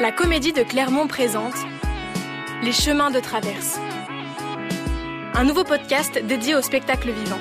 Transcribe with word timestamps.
La 0.00 0.12
comédie 0.12 0.52
de 0.52 0.62
Clermont 0.62 1.08
présente 1.08 1.56
Les 2.62 2.70
chemins 2.70 3.10
de 3.10 3.18
traverse. 3.18 3.80
Un 5.34 5.42
nouveau 5.42 5.64
podcast 5.64 6.24
dédié 6.24 6.54
au 6.54 6.62
spectacle 6.62 7.10
vivant. 7.10 7.40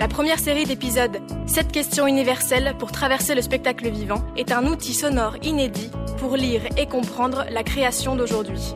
La 0.00 0.08
première 0.08 0.40
série 0.40 0.64
d'épisodes 0.64 1.18
7 1.46 1.70
questions 1.70 2.08
universelles 2.08 2.74
pour 2.80 2.90
traverser 2.90 3.36
le 3.36 3.42
spectacle 3.42 3.88
vivant 3.90 4.24
est 4.36 4.50
un 4.50 4.66
outil 4.66 4.92
sonore 4.92 5.36
inédit 5.44 5.92
pour 6.18 6.36
lire 6.36 6.62
et 6.76 6.86
comprendre 6.86 7.46
la 7.48 7.62
création 7.62 8.16
d'aujourd'hui. 8.16 8.74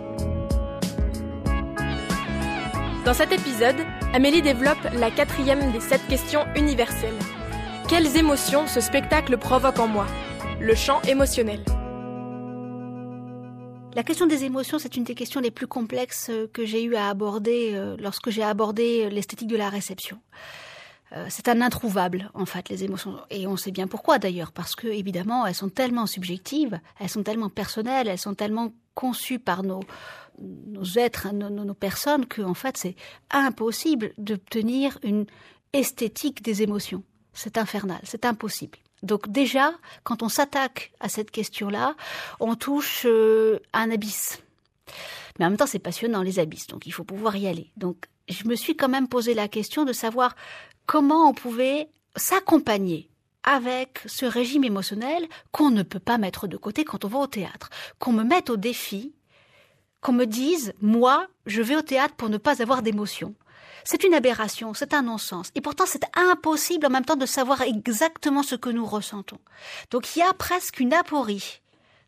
Dans 3.05 3.15
cet 3.15 3.33
épisode, 3.33 3.85
Amélie 4.15 4.43
développe 4.43 4.87
la 4.95 5.11
quatrième 5.11 5.73
des 5.73 5.81
7 5.81 6.07
questions 6.07 6.47
universelles. 6.55 7.19
Quelles 7.89 8.17
émotions 8.17 8.69
ce 8.69 8.81
spectacle 8.81 9.39
provoque 9.39 9.81
en 9.81 9.89
moi? 9.89 10.07
Le 10.61 10.75
champ 10.75 11.01
émotionnel. 11.03 11.65
La 13.95 14.03
question 14.03 14.27
des 14.27 14.45
émotions, 14.45 14.79
c'est 14.79 14.97
une 14.97 15.05
des 15.05 15.15
questions 15.15 15.41
les 15.41 15.51
plus 15.51 15.67
complexes 15.67 16.31
euh, 16.31 16.49
que 16.53 16.65
j'ai 16.65 16.83
eu 16.83 16.95
à 16.95 17.09
aborder 17.09 17.73
euh, 17.75 17.97
lorsque 17.99 18.31
j'ai 18.31 18.43
abordé 18.43 19.09
l'esthétique 19.11 19.49
de 19.49 19.57
la 19.57 19.69
réception. 19.69 20.21
Euh, 21.13 21.27
c'est 21.31 21.49
un 21.49 21.61
introuvable, 21.61 22.31
en 22.35 22.45
fait, 22.45 22.69
les 22.69 22.85
émotions. 22.85 23.19
Et 23.31 23.47
on 23.47 23.57
sait 23.57 23.71
bien 23.71 23.87
pourquoi, 23.87 24.19
d'ailleurs, 24.19 24.53
parce 24.53 24.75
que, 24.75 24.89
évidemment, 24.89 25.47
elles 25.47 25.55
sont 25.55 25.71
tellement 25.71 26.07
subjectives, 26.07 26.81
elles 27.01 27.09
sont 27.09 27.23
tellement 27.23 27.51
personnelles, 27.51 28.09
elles 28.09 28.19
sont 28.19 28.35
tellement 28.35 28.73
conçues 28.95 29.39
par 29.39 29.63
nos, 29.63 29.81
êtres, 30.97 31.33
nos, 31.33 31.75
personnes, 31.75 32.27
qu'en 32.27 32.55
fait, 32.55 32.77
c'est 32.77 32.97
impossible 33.31 34.13
d'obtenir 34.19 34.99
une 35.03 35.25
esthétique 35.73 36.43
des 36.43 36.63
émotions. 36.63 37.05
C'est 37.33 37.59
infernal, 37.59 38.01
c'est 38.03 38.27
impossible. 38.27 38.79
Donc 39.03 39.29
déjà, 39.29 39.73
quand 40.03 40.23
on 40.23 40.29
s'attaque 40.29 40.93
à 41.01 41.09
cette 41.09 41.31
question-là, 41.31 41.95
on 42.41 42.55
touche 42.57 43.03
euh, 43.07 43.61
un 43.73 43.91
abysse. 43.91 44.43
Mais 45.39 45.45
en 45.45 45.51
même 45.51 45.59
temps, 45.59 45.67
c'est 45.67 45.79
passionnant 45.79 46.23
les 46.23 46.39
abysses, 46.39 46.67
donc 46.67 46.87
il 46.87 46.93
faut 46.93 47.05
pouvoir 47.05 47.37
y 47.37 47.47
aller. 47.47 47.71
Donc 47.77 48.07
je 48.29 48.47
me 48.47 48.57
suis 48.57 48.77
quand 48.77 48.89
même 48.89 49.09
posé 49.09 49.35
la 49.35 49.49
question 49.49 49.85
de 49.85 49.93
savoir 49.93 50.35
comment 50.87 51.29
on 51.29 51.35
pouvait 51.35 51.89
s'accompagner 52.17 53.09
avec 53.45 54.01
ce 54.07 54.27
régime 54.27 54.65
émotionnel 54.65 55.27
qu'on 55.53 55.71
ne 55.71 55.83
peut 55.83 56.01
pas 56.01 56.19
mettre 56.19 56.49
de 56.49 56.57
côté 56.57 56.85
quand 56.85 57.05
on 57.05 57.09
va 57.09 57.21
au 57.21 57.27
théâtre, 57.27 57.71
qu'on 57.99 58.13
me 58.13 58.25
mette 58.25 58.51
au 58.51 58.57
défi, 58.57 59.15
qu'on 60.01 60.13
me 60.13 60.27
dise, 60.27 60.75
moi, 60.81 61.27
je 61.47 61.63
vais 61.63 61.77
au 61.77 61.83
théâtre 61.83 62.15
pour 62.15 62.29
ne 62.29 62.37
pas 62.37 62.63
avoir 62.63 62.83
d'émotion. 62.83 63.35
C'est 63.91 64.05
une 64.05 64.13
aberration, 64.13 64.75
c'est 64.75 64.93
un 64.93 65.01
non-sens. 65.01 65.51
Et 65.55 65.63
pourtant, 65.63 65.87
c'est 65.87 66.05
impossible 66.15 66.85
en 66.85 66.91
même 66.91 67.07
temps 67.07 67.17
de 67.17 67.25
savoir 67.25 67.63
exactement 67.63 68.43
ce 68.43 68.55
que 68.55 68.69
nous 68.69 68.85
ressentons. 68.85 69.39
Donc 69.91 70.15
il 70.15 70.19
y 70.19 70.23
a 70.23 70.35
presque 70.35 70.79
une 70.79 70.93
aporie 70.93 71.63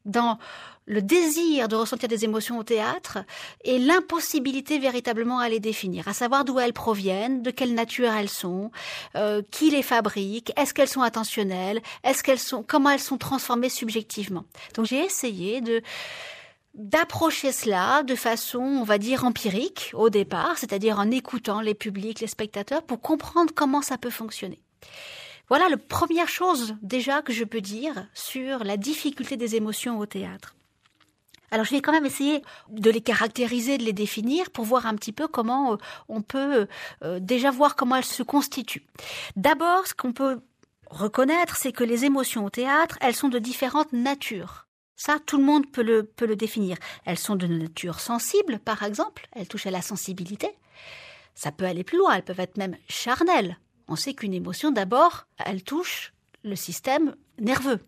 dans 0.05 0.37
le 0.85 1.01
désir 1.01 1.69
de 1.69 1.77
ressentir 1.77 2.11
des 2.11 2.27
émotions 2.27 2.59
au 2.59 2.65
théâtre 2.65 3.21
et 3.65 3.79
l'impossibilité 3.79 4.79
véritablement 4.79 5.39
à 5.39 5.49
les 5.49 5.59
définir, 5.59 6.07
à 6.07 6.13
savoir 6.13 6.45
d'où 6.45 6.61
elles 6.61 6.75
proviennent, 6.75 7.41
de 7.41 7.51
quelle 7.51 7.73
nature 7.73 8.13
elles 8.13 8.29
sont, 8.29 8.71
euh, 9.17 9.41
qui 9.51 9.71
les 9.71 9.83
fabrique, 9.83 10.53
est-ce 10.59 10.75
qu'elles 10.75 10.87
sont 10.87 11.01
intentionnelles, 11.01 11.81
est-ce 12.05 12.23
qu'elles 12.23 12.39
sont, 12.39 12.63
comment 12.63 12.91
elles 12.91 13.01
sont 13.01 13.17
transformées 13.17 13.71
subjectivement. 13.71 14.45
Donc 14.75 14.85
j'ai 14.85 15.03
essayé 15.03 15.63
de 15.63 15.81
d'approcher 16.81 17.53
cela 17.53 18.03
de 18.03 18.15
façon, 18.15 18.61
on 18.61 18.85
va 18.85 18.97
dire, 18.97 19.25
empirique 19.25 19.93
au 19.95 20.09
départ, 20.09 20.57
c'est-à-dire 20.57 20.99
en 20.99 21.11
écoutant 21.11 21.61
les 21.61 21.75
publics, 21.75 22.21
les 22.21 22.27
spectateurs, 22.27 22.83
pour 22.83 23.01
comprendre 23.01 23.53
comment 23.55 23.83
ça 23.83 23.99
peut 23.99 24.11
fonctionner. 24.11 24.61
Voilà 25.49 25.69
la 25.69 25.77
première 25.77 26.29
chose 26.29 26.77
déjà 26.81 27.23
que 27.23 27.33
je 27.33 27.45
peux 27.45 27.61
dire 27.61 28.07
sur 28.15 28.65
la 28.65 28.77
difficulté 28.77 29.37
des 29.37 29.57
émotions 29.57 29.99
au 29.99 30.07
théâtre. 30.07 30.55
Alors 31.51 31.67
je 31.67 31.73
vais 31.73 31.83
quand 31.83 31.93
même 31.93 32.07
essayer 32.07 32.43
de 32.71 32.91
les 32.91 33.01
caractériser, 33.01 33.77
de 33.77 33.85
les 33.85 33.93
définir 33.93 34.51
pour 34.51 34.65
voir 34.65 34.87
un 34.87 34.95
petit 34.95 35.13
peu 35.13 35.27
comment 35.27 35.73
euh, 35.73 35.77
on 36.09 36.23
peut 36.23 36.67
euh, 37.03 37.19
déjà 37.21 37.51
voir 37.51 37.75
comment 37.75 37.97
elles 37.97 38.05
se 38.05 38.23
constituent. 38.23 38.87
D'abord, 39.37 39.87
ce 39.87 39.95
qu'on 39.95 40.13
peut 40.13 40.41
reconnaître, 40.89 41.57
c'est 41.57 41.73
que 41.73 41.85
les 41.85 42.05
émotions 42.05 42.45
au 42.45 42.51
théâtre, 42.51 42.97
elles 43.01 43.17
sont 43.17 43.29
de 43.29 43.41
différentes 43.41 43.93
natures. 43.93 44.69
Ça, 45.01 45.19
tout 45.19 45.39
le 45.39 45.45
monde 45.45 45.67
peut 45.73 45.83
le, 45.83 46.05
peut 46.05 46.27
le 46.27 46.37
définir. 46.37 46.77
Elles 47.07 47.17
sont 47.17 47.35
de 47.35 47.47
nature 47.47 48.01
sensible, 48.01 48.59
par 48.59 48.83
exemple. 48.83 49.29
Elles 49.33 49.49
touchent 49.49 49.65
à 49.65 49.71
la 49.71 49.81
sensibilité. 49.81 50.51
Ça 51.35 51.53
peut 51.53 51.65
aller 51.65 51.85
plus 51.85 51.97
loin. 51.97 52.13
Elles 52.13 52.23
peuvent 52.23 52.39
être 52.39 52.59
même 52.59 52.77
charnelles. 52.87 53.57
On 53.89 53.97
sait 53.97 54.13
qu'une 54.13 54.35
émotion, 54.35 54.73
d'abord, 54.73 55.27
elle 55.39 55.63
touche 55.63 56.13
le 56.45 56.55
système 56.55 57.17
nerveux. 57.39 57.81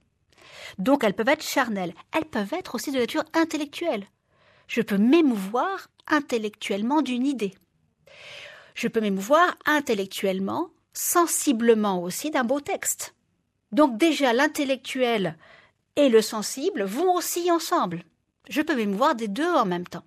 Donc, 0.79 1.05
elles 1.05 1.13
peuvent 1.13 1.29
être 1.29 1.45
charnelles. 1.45 1.93
Elles 2.17 2.25
peuvent 2.25 2.55
être 2.55 2.77
aussi 2.77 2.93
de 2.93 3.01
nature 3.01 3.25
intellectuelle. 3.35 4.07
Je 4.67 4.81
peux 4.81 4.97
m'émouvoir 4.97 5.89
intellectuellement 6.07 7.03
d'une 7.03 7.27
idée. 7.27 7.53
Je 8.75 8.89
peux 8.89 9.03
m'émouvoir 9.03 9.59
intellectuellement, 9.67 10.71
sensiblement 10.95 12.03
aussi 12.03 12.31
d'un 12.31 12.45
beau 12.45 12.61
texte. 12.61 13.15
Donc 13.71 13.99
déjà, 13.99 14.33
l'intellectuel, 14.33 15.37
et 15.97 16.09
le 16.09 16.23
sensible 16.23 16.83
vont 16.85 17.15
aussi 17.15 17.51
ensemble. 17.51 18.05
Je 18.49 18.63
peux 18.63 18.75
m'émouvoir 18.75 19.15
des 19.15 19.29
deux 19.29 19.53
en 19.53 19.65
même 19.65 19.87
temps. 19.87 20.05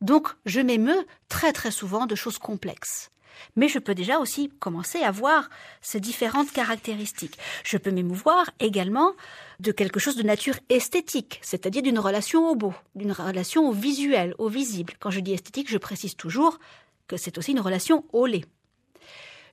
Donc, 0.00 0.28
je 0.46 0.60
m'émeus 0.60 1.06
très 1.28 1.52
très 1.52 1.70
souvent 1.70 2.06
de 2.06 2.14
choses 2.14 2.38
complexes. 2.38 3.10
Mais 3.56 3.68
je 3.68 3.78
peux 3.78 3.94
déjà 3.94 4.18
aussi 4.18 4.50
commencer 4.58 5.00
à 5.02 5.10
voir 5.10 5.48
ces 5.80 6.00
différentes 6.00 6.52
caractéristiques. 6.52 7.38
Je 7.64 7.78
peux 7.78 7.90
m'émouvoir 7.90 8.50
également 8.60 9.12
de 9.60 9.72
quelque 9.72 10.00
chose 10.00 10.16
de 10.16 10.22
nature 10.22 10.58
esthétique, 10.68 11.38
c'est-à-dire 11.42 11.82
d'une 11.82 11.98
relation 11.98 12.48
au 12.48 12.56
beau, 12.56 12.74
d'une 12.94 13.12
relation 13.12 13.68
au 13.68 13.72
visuel, 13.72 14.34
au 14.38 14.48
visible. 14.48 14.94
Quand 14.98 15.10
je 15.10 15.20
dis 15.20 15.32
esthétique, 15.32 15.70
je 15.70 15.78
précise 15.78 16.16
toujours 16.16 16.58
que 17.06 17.16
c'est 17.16 17.38
aussi 17.38 17.52
une 17.52 17.60
relation 17.60 18.04
au 18.12 18.26
lait. 18.26 18.44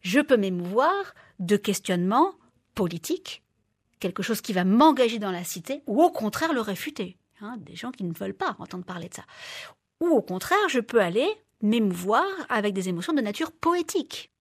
Je 0.02 0.20
peux 0.20 0.38
m'émouvoir 0.38 1.14
de 1.40 1.58
questionnements 1.58 2.34
politiques, 2.76 3.44
quelque 4.00 4.24
chose 4.24 4.42
qui 4.42 4.54
va 4.54 4.64
m'engager 4.64 5.20
dans 5.20 5.32
la 5.32 5.44
cité, 5.44 5.82
ou 5.88 6.02
au 6.02 6.12
contraire 6.12 6.54
le 6.54 6.62
réfuter. 6.62 7.18
Hein, 7.42 7.56
des 7.60 7.76
gens 7.76 7.92
qui 7.92 8.04
ne 8.04 8.14
veulent 8.14 8.34
pas 8.34 8.56
entendre 8.60 8.84
parler 8.84 9.08
de 9.08 9.14
ça. 9.14 9.24
Ou 10.02 10.08
au 10.08 10.22
contraire, 10.22 10.58
je 10.68 10.80
peux 10.80 11.02
aller 11.02 11.28
m'émouvoir 11.62 12.26
avec 12.50 12.74
des 12.74 12.90
émotions 12.90 13.14
de 13.14 13.22
nature 13.22 13.52
poétique, 13.52 14.32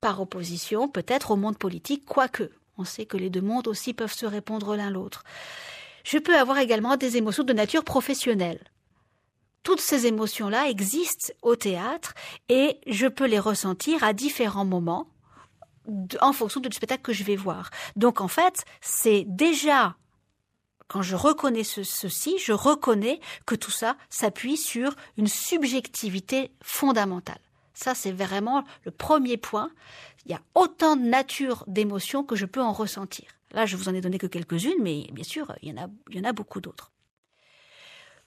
par 0.00 0.20
opposition 0.20 0.88
peut-être 0.88 1.32
au 1.32 1.36
monde 1.36 1.58
politique, 1.58 2.04
quoique. 2.04 2.50
On 2.78 2.84
sait 2.84 3.06
que 3.06 3.16
les 3.16 3.30
deux 3.30 3.40
mondes 3.40 3.68
aussi 3.68 3.94
peuvent 3.94 4.12
se 4.12 4.26
répondre 4.26 4.76
l'un 4.76 4.90
l'autre. 4.90 5.24
Je 6.04 6.18
peux 6.18 6.36
avoir 6.36 6.58
également 6.58 6.96
des 6.96 7.16
émotions 7.16 7.44
de 7.44 7.52
nature 7.52 7.84
professionnelle. 7.84 8.60
Toutes 9.62 9.80
ces 9.80 10.06
émotions-là 10.06 10.68
existent 10.68 11.32
au 11.42 11.56
théâtre 11.56 12.14
et 12.48 12.78
je 12.86 13.08
peux 13.08 13.26
les 13.26 13.40
ressentir 13.40 14.04
à 14.04 14.12
différents 14.12 14.64
moments 14.64 15.08
en 16.20 16.32
fonction 16.32 16.60
du 16.60 16.70
spectacle 16.72 17.02
que 17.02 17.12
je 17.12 17.24
vais 17.24 17.36
voir. 17.36 17.70
Donc 17.96 18.20
en 18.20 18.28
fait, 18.28 18.64
c'est 18.80 19.24
déjà 19.26 19.96
quand 20.88 21.02
je 21.02 21.16
reconnais 21.16 21.64
ceci, 21.64 22.38
je 22.38 22.52
reconnais 22.52 23.20
que 23.44 23.54
tout 23.54 23.70
ça 23.70 23.96
s'appuie 24.08 24.56
sur 24.56 24.94
une 25.16 25.26
subjectivité 25.26 26.52
fondamentale. 26.62 27.40
Ça, 27.74 27.94
c'est 27.94 28.12
vraiment 28.12 28.64
le 28.84 28.90
premier 28.90 29.36
point. 29.36 29.70
Il 30.24 30.32
y 30.32 30.34
a 30.34 30.40
autant 30.54 30.96
de 30.96 31.02
nature 31.02 31.64
d'émotions 31.66 32.24
que 32.24 32.36
je 32.36 32.46
peux 32.46 32.62
en 32.62 32.72
ressentir. 32.72 33.26
Là, 33.52 33.66
je 33.66 33.76
vous 33.76 33.88
en 33.88 33.94
ai 33.94 34.00
donné 34.00 34.18
que 34.18 34.26
quelques-unes, 34.26 34.80
mais 34.80 35.08
bien 35.12 35.24
sûr, 35.24 35.54
il 35.62 35.70
y 35.70 35.72
en 35.72 35.84
a, 35.84 35.88
il 36.10 36.16
y 36.16 36.20
en 36.20 36.28
a 36.28 36.32
beaucoup 36.32 36.60
d'autres. 36.60 36.92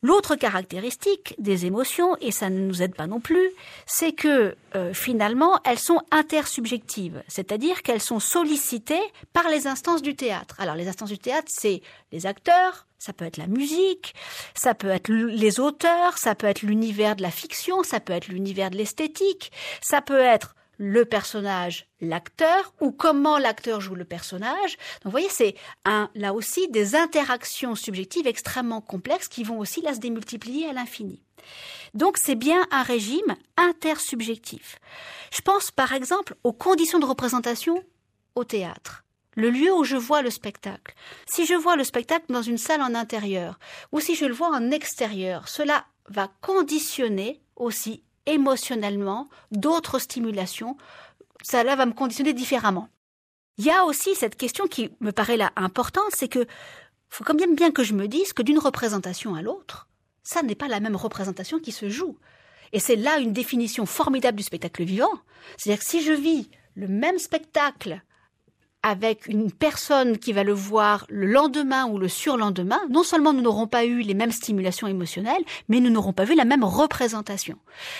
L'autre 0.01 0.35
caractéristique 0.35 1.35
des 1.39 1.65
émotions, 1.65 2.15
et 2.21 2.31
ça 2.31 2.49
ne 2.49 2.59
nous 2.59 2.81
aide 2.81 2.95
pas 2.95 3.07
non 3.07 3.19
plus, 3.19 3.49
c'est 3.85 4.13
que 4.13 4.55
euh, 4.75 4.93
finalement 4.93 5.59
elles 5.65 5.79
sont 5.79 6.01
intersubjectives, 6.09 7.21
c'est-à-dire 7.27 7.81
qu'elles 7.81 7.99
sont 7.99 8.21
sollicitées 8.21 9.01
par 9.33 9.49
les 9.49 9.67
instances 9.67 10.01
du 10.01 10.15
théâtre. 10.15 10.55
Alors 10.59 10.75
les 10.75 10.87
instances 10.87 11.09
du 11.09 11.17
théâtre, 11.17 11.49
c'est 11.49 11.81
les 12.13 12.25
acteurs, 12.25 12.87
ça 12.97 13.11
peut 13.11 13.25
être 13.25 13.35
la 13.35 13.47
musique, 13.47 14.15
ça 14.55 14.73
peut 14.73 14.87
être 14.87 15.09
les 15.09 15.59
auteurs, 15.59 16.17
ça 16.17 16.33
peut 16.33 16.47
être 16.47 16.61
l'univers 16.61 17.17
de 17.17 17.21
la 17.21 17.31
fiction, 17.31 17.83
ça 17.83 17.99
peut 17.99 18.13
être 18.13 18.29
l'univers 18.29 18.69
de 18.69 18.77
l'esthétique, 18.77 19.51
ça 19.81 20.01
peut 20.01 20.19
être 20.19 20.55
le 20.79 21.03
personnage, 21.03 21.87
l'acteur, 21.99 22.73
ou 22.79 22.91
comment 22.91 23.37
l'acteur 23.37 23.81
joue 23.81 23.95
le 23.95 24.05
personnage. 24.05 24.77
Donc, 24.77 25.05
vous 25.05 25.11
voyez, 25.11 25.29
c'est 25.29 25.55
là 26.15 26.33
aussi 26.33 26.69
des 26.69 26.95
interactions 26.95 27.75
subjectives 27.75 28.25
extrêmement 28.25 28.81
complexes 28.81 29.27
qui 29.27 29.43
vont 29.43 29.59
aussi 29.59 29.81
là 29.81 29.93
se 29.93 29.99
démultiplier 29.99 30.67
à 30.69 30.73
l'infini. 30.73 31.21
Donc, 31.93 32.17
c'est 32.17 32.35
bien 32.35 32.65
un 32.71 32.83
régime 32.83 33.35
intersubjectif. 33.57 34.79
Je 35.31 35.41
pense 35.41 35.69
par 35.69 35.93
exemple 35.93 36.35
aux 36.43 36.53
conditions 36.53 36.99
de 36.99 37.05
représentation 37.05 37.83
au 38.35 38.45
théâtre 38.45 39.03
le 39.35 39.49
lieu 39.49 39.73
où 39.73 39.83
je 39.83 39.95
vois 39.95 40.21
le 40.21 40.29
spectacle. 40.29 40.93
Si 41.25 41.45
je 41.45 41.53
vois 41.53 41.75
le 41.75 41.83
spectacle 41.83 42.25
dans 42.29 42.41
une 42.41 42.57
salle 42.57 42.81
en 42.81 42.93
intérieur 42.93 43.57
ou 43.91 43.99
si 43.99 44.15
je 44.15 44.25
le 44.25 44.33
vois 44.33 44.49
en 44.49 44.71
extérieur, 44.71 45.47
cela 45.47 45.85
va 46.09 46.29
conditionner 46.41 47.41
aussi 47.55 48.03
émotionnellement 48.29 49.29
d'autres 49.51 49.99
stimulations. 49.99 50.77
Ça 51.41 51.63
là 51.63 51.75
va 51.75 51.85
me 51.85 51.93
conditionner 51.93 52.33
différemment. 52.33 52.89
Il 53.57 53.65
y 53.65 53.71
a 53.71 53.83
aussi 53.83 54.15
cette 54.15 54.37
question 54.37 54.67
qui 54.67 54.89
me 55.01 55.11
paraît 55.11 55.37
là 55.37 55.51
importante, 55.55 56.11
c'est 56.15 56.29
que 56.29 56.45
faut 57.09 57.23
quand 57.23 57.39
même 57.39 57.55
bien 57.55 57.71
que 57.71 57.83
je 57.83 57.93
me 57.93 58.07
dise 58.07 58.33
que 58.33 58.43
d'une 58.43 58.59
représentation 58.59 59.35
à 59.35 59.41
l'autre, 59.41 59.89
ça 60.23 60.43
n'est 60.43 60.55
pas 60.55 60.67
la 60.67 60.79
même 60.79 60.95
représentation 60.95 61.59
qui 61.59 61.71
se 61.71 61.89
joue. 61.89 62.17
Et 62.71 62.79
c'est 62.79 62.95
là 62.95 63.17
une 63.17 63.33
définition 63.33 63.85
formidable 63.85 64.37
du 64.37 64.43
spectacle 64.43 64.83
vivant. 64.83 65.11
C'est-à-dire 65.57 65.83
que 65.83 65.89
si 65.89 66.03
je 66.03 66.13
vis 66.13 66.49
le 66.75 66.87
même 66.87 67.17
spectacle 67.17 68.01
avec 68.83 69.27
une 69.27 69.51
personne 69.51 70.17
qui 70.17 70.33
va 70.33 70.43
le 70.43 70.53
voir 70.53 71.05
le 71.09 71.25
lendemain 71.25 71.85
ou 71.87 71.97
le 71.97 72.07
surlendemain, 72.07 72.79
non 72.89 73.03
seulement 73.03 73.33
nous 73.33 73.41
n'aurons 73.41 73.67
pas 73.67 73.85
eu 73.85 74.01
les 74.01 74.13
mêmes 74.13 74.31
stimulations 74.31 74.87
émotionnelles, 74.87 75.43
mais 75.67 75.79
nous 75.79 75.89
n'aurons 75.89 76.13
pas 76.13 76.23
vu 76.23 76.35
la 76.35 76.45
même 76.45 76.63
représentation. 76.63 77.57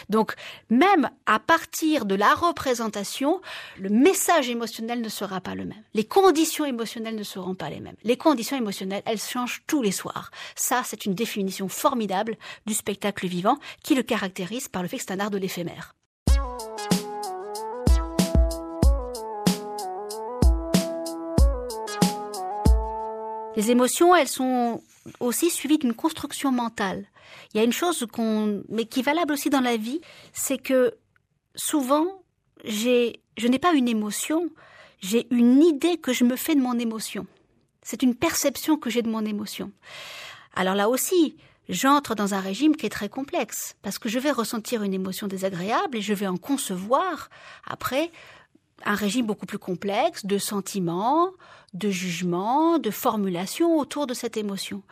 Donc, 0.09 0.35
même 0.69 1.09
à 1.25 1.39
partir 1.39 2.05
de 2.05 2.15
la 2.15 2.33
représentation, 2.33 3.41
le 3.77 3.89
message 3.89 4.49
émotionnel 4.49 5.01
ne 5.01 5.09
sera 5.09 5.41
pas 5.41 5.55
le 5.55 5.65
même. 5.65 5.83
Les 5.93 6.05
conditions 6.05 6.65
émotionnelles 6.65 7.15
ne 7.15 7.23
seront 7.23 7.55
pas 7.55 7.69
les 7.69 7.79
mêmes. 7.79 7.95
Les 8.03 8.17
conditions 8.17 8.57
émotionnelles, 8.57 9.03
elles 9.05 9.19
changent 9.19 9.63
tous 9.67 9.81
les 9.81 9.91
soirs. 9.91 10.31
Ça, 10.55 10.81
c'est 10.85 11.05
une 11.05 11.15
définition 11.15 11.67
formidable 11.67 12.37
du 12.65 12.73
spectacle 12.73 13.27
vivant 13.27 13.57
qui 13.83 13.95
le 13.95 14.03
caractérise 14.03 14.67
par 14.67 14.81
le 14.81 14.87
fait 14.87 14.97
que 14.97 15.03
c'est 15.03 15.13
un 15.13 15.19
art 15.19 15.31
de 15.31 15.37
l'éphémère. 15.37 15.93
Les 23.55 23.71
émotions, 23.71 24.15
elles 24.15 24.27
sont 24.27 24.81
aussi 25.19 25.49
suivies 25.49 25.77
d'une 25.77 25.93
construction 25.93 26.51
mentale. 26.51 27.05
Il 27.53 27.57
y 27.57 27.59
a 27.59 27.63
une 27.63 27.73
chose 27.73 28.05
qu'on, 28.11 28.63
mais 28.69 28.85
qui 28.85 28.99
est 28.99 29.03
valable 29.03 29.33
aussi 29.33 29.49
dans 29.49 29.61
la 29.61 29.77
vie, 29.77 30.01
c'est 30.33 30.57
que 30.57 30.93
souvent, 31.55 32.23
j'ai, 32.63 33.21
je 33.37 33.47
n'ai 33.47 33.59
pas 33.59 33.73
une 33.73 33.87
émotion, 33.87 34.49
j'ai 34.99 35.27
une 35.31 35.63
idée 35.63 35.97
que 35.97 36.13
je 36.13 36.23
me 36.23 36.35
fais 36.35 36.55
de 36.55 36.61
mon 36.61 36.77
émotion. 36.77 37.25
C'est 37.81 38.03
une 38.03 38.15
perception 38.15 38.77
que 38.77 38.89
j'ai 38.89 39.01
de 39.01 39.09
mon 39.09 39.25
émotion. 39.25 39.71
Alors 40.55 40.75
là 40.75 40.89
aussi, 40.89 41.37
j'entre 41.69 42.15
dans 42.15 42.33
un 42.33 42.39
régime 42.39 42.75
qui 42.75 42.85
est 42.85 42.89
très 42.89 43.09
complexe, 43.09 43.75
parce 43.81 43.97
que 43.97 44.09
je 44.09 44.19
vais 44.19 44.31
ressentir 44.31 44.83
une 44.83 44.93
émotion 44.93 45.27
désagréable 45.27 45.97
et 45.97 46.01
je 46.01 46.13
vais 46.13 46.27
en 46.27 46.37
concevoir 46.37 47.29
après 47.65 48.11
un 48.85 48.95
régime 48.95 49.25
beaucoup 49.25 49.45
plus 49.45 49.59
complexe 49.59 50.25
de 50.25 50.37
sentiments, 50.37 51.31
de 51.73 51.89
jugements, 51.89 52.79
de 52.79 52.91
formulations 52.91 53.77
autour 53.77 54.07
de 54.07 54.13
cette 54.13 54.37
émotion. 54.37 54.83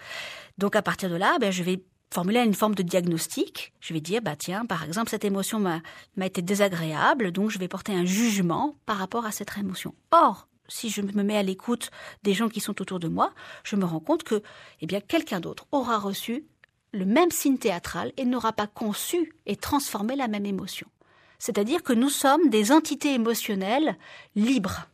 Donc 0.58 0.76
à 0.76 0.82
partir 0.82 1.10
de 1.10 1.16
là, 1.16 1.38
ben, 1.40 1.52
je 1.52 1.64
vais 1.64 1.84
formuler 2.12 2.40
une 2.42 2.54
forme 2.54 2.76
de 2.76 2.84
diagnostic. 2.84 3.74
Je 3.80 3.94
vais 3.94 4.02
dire, 4.02 4.22
bah 4.22 4.36
tiens, 4.36 4.66
par 4.66 4.84
exemple, 4.84 5.10
cette 5.10 5.26
émotion 5.26 5.60
m'a 5.60 5.82
été 6.26 6.42
désagréable, 6.42 7.32
donc 7.32 7.50
je 7.50 7.60
vais 7.60 7.68
porter 7.68 7.94
un 7.94 8.06
jugement 8.06 8.76
par 8.86 8.98
rapport 8.98 9.26
à 9.26 9.32
cette 9.32 9.58
émotion. 9.58 9.94
Or, 10.12 10.48
si 10.68 10.90
je 10.90 11.02
me 11.02 11.24
mets 11.24 11.38
à 11.38 11.44
l'écoute 11.44 11.92
des 12.24 12.34
gens 12.34 12.50
qui 12.50 12.60
sont 12.60 12.82
autour 12.82 13.00
de 13.00 13.08
moi, 13.08 13.34
je 13.64 13.76
me 13.76 13.86
rends 13.86 14.00
compte 14.00 14.24
que, 14.24 14.42
eh 14.82 14.86
bien, 14.86 15.02
quelqu'un 15.02 15.40
d'autre 15.40 15.66
aura 15.72 15.98
reçu 15.98 16.46
le 16.94 17.06
même 17.06 17.32
signe 17.32 17.58
théâtral 17.58 18.12
et 18.18 18.26
n'aura 18.26 18.54
pas 18.54 18.68
conçu 18.68 19.34
et 19.46 19.56
transformé 19.56 20.16
la 20.16 20.28
même 20.28 20.46
émotion. 20.46 20.88
C'est-à-dire 21.40 21.84
que 21.84 21.94
nous 21.94 22.10
sommes 22.10 22.50
des 22.50 22.72
entités 22.72 23.14
émotionnelles 23.14 23.98
libres. 24.36 24.88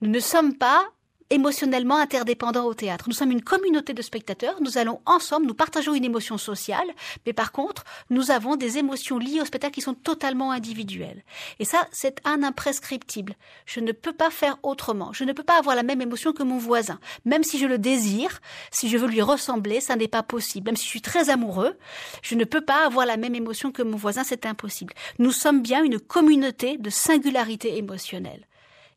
Nous 0.00 0.10
ne 0.10 0.20
sommes 0.20 0.54
pas 0.54 0.90
émotionnellement 1.30 1.96
interdépendants 1.96 2.66
au 2.66 2.74
théâtre. 2.74 3.06
Nous 3.08 3.14
sommes 3.14 3.32
une 3.32 3.42
communauté 3.42 3.94
de 3.94 4.02
spectateurs, 4.02 4.60
nous 4.60 4.78
allons 4.78 5.00
ensemble, 5.06 5.46
nous 5.46 5.54
partageons 5.54 5.94
une 5.94 6.04
émotion 6.04 6.38
sociale, 6.38 6.86
mais 7.26 7.32
par 7.32 7.52
contre, 7.52 7.84
nous 8.10 8.30
avons 8.30 8.56
des 8.56 8.78
émotions 8.78 9.18
liées 9.18 9.40
au 9.40 9.44
spectacle 9.44 9.74
qui 9.74 9.80
sont 9.80 9.94
totalement 9.94 10.52
individuelles. 10.52 11.24
Et 11.58 11.64
ça, 11.64 11.88
c'est 11.90 12.20
un 12.24 12.42
imprescriptible. 12.42 13.34
Je 13.64 13.80
ne 13.80 13.92
peux 13.92 14.12
pas 14.12 14.30
faire 14.30 14.58
autrement. 14.62 15.12
Je 15.12 15.24
ne 15.24 15.32
peux 15.32 15.42
pas 15.42 15.58
avoir 15.58 15.74
la 15.74 15.82
même 15.82 16.00
émotion 16.00 16.32
que 16.32 16.42
mon 16.42 16.58
voisin. 16.58 16.98
Même 17.24 17.42
si 17.42 17.58
je 17.58 17.66
le 17.66 17.78
désire, 17.78 18.40
si 18.70 18.88
je 18.88 18.98
veux 18.98 19.08
lui 19.08 19.22
ressembler, 19.22 19.80
ça 19.80 19.96
n'est 19.96 20.08
pas 20.08 20.22
possible. 20.22 20.66
Même 20.66 20.76
si 20.76 20.84
je 20.84 20.90
suis 20.90 21.02
très 21.02 21.30
amoureux, 21.30 21.76
je 22.22 22.34
ne 22.34 22.44
peux 22.44 22.60
pas 22.60 22.86
avoir 22.86 23.06
la 23.06 23.16
même 23.16 23.34
émotion 23.34 23.72
que 23.72 23.82
mon 23.82 23.96
voisin, 23.96 24.24
c'est 24.24 24.46
impossible. 24.46 24.94
Nous 25.18 25.32
sommes 25.32 25.62
bien 25.62 25.82
une 25.82 25.98
communauté 25.98 26.78
de 26.78 26.90
singularité 26.90 27.76
émotionnelle. 27.78 28.46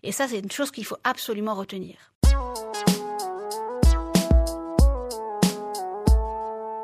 Et 0.03 0.11
ça, 0.11 0.27
c'est 0.27 0.39
une 0.39 0.51
chose 0.51 0.71
qu'il 0.71 0.85
faut 0.85 0.97
absolument 1.03 1.55
retenir. 1.55 2.08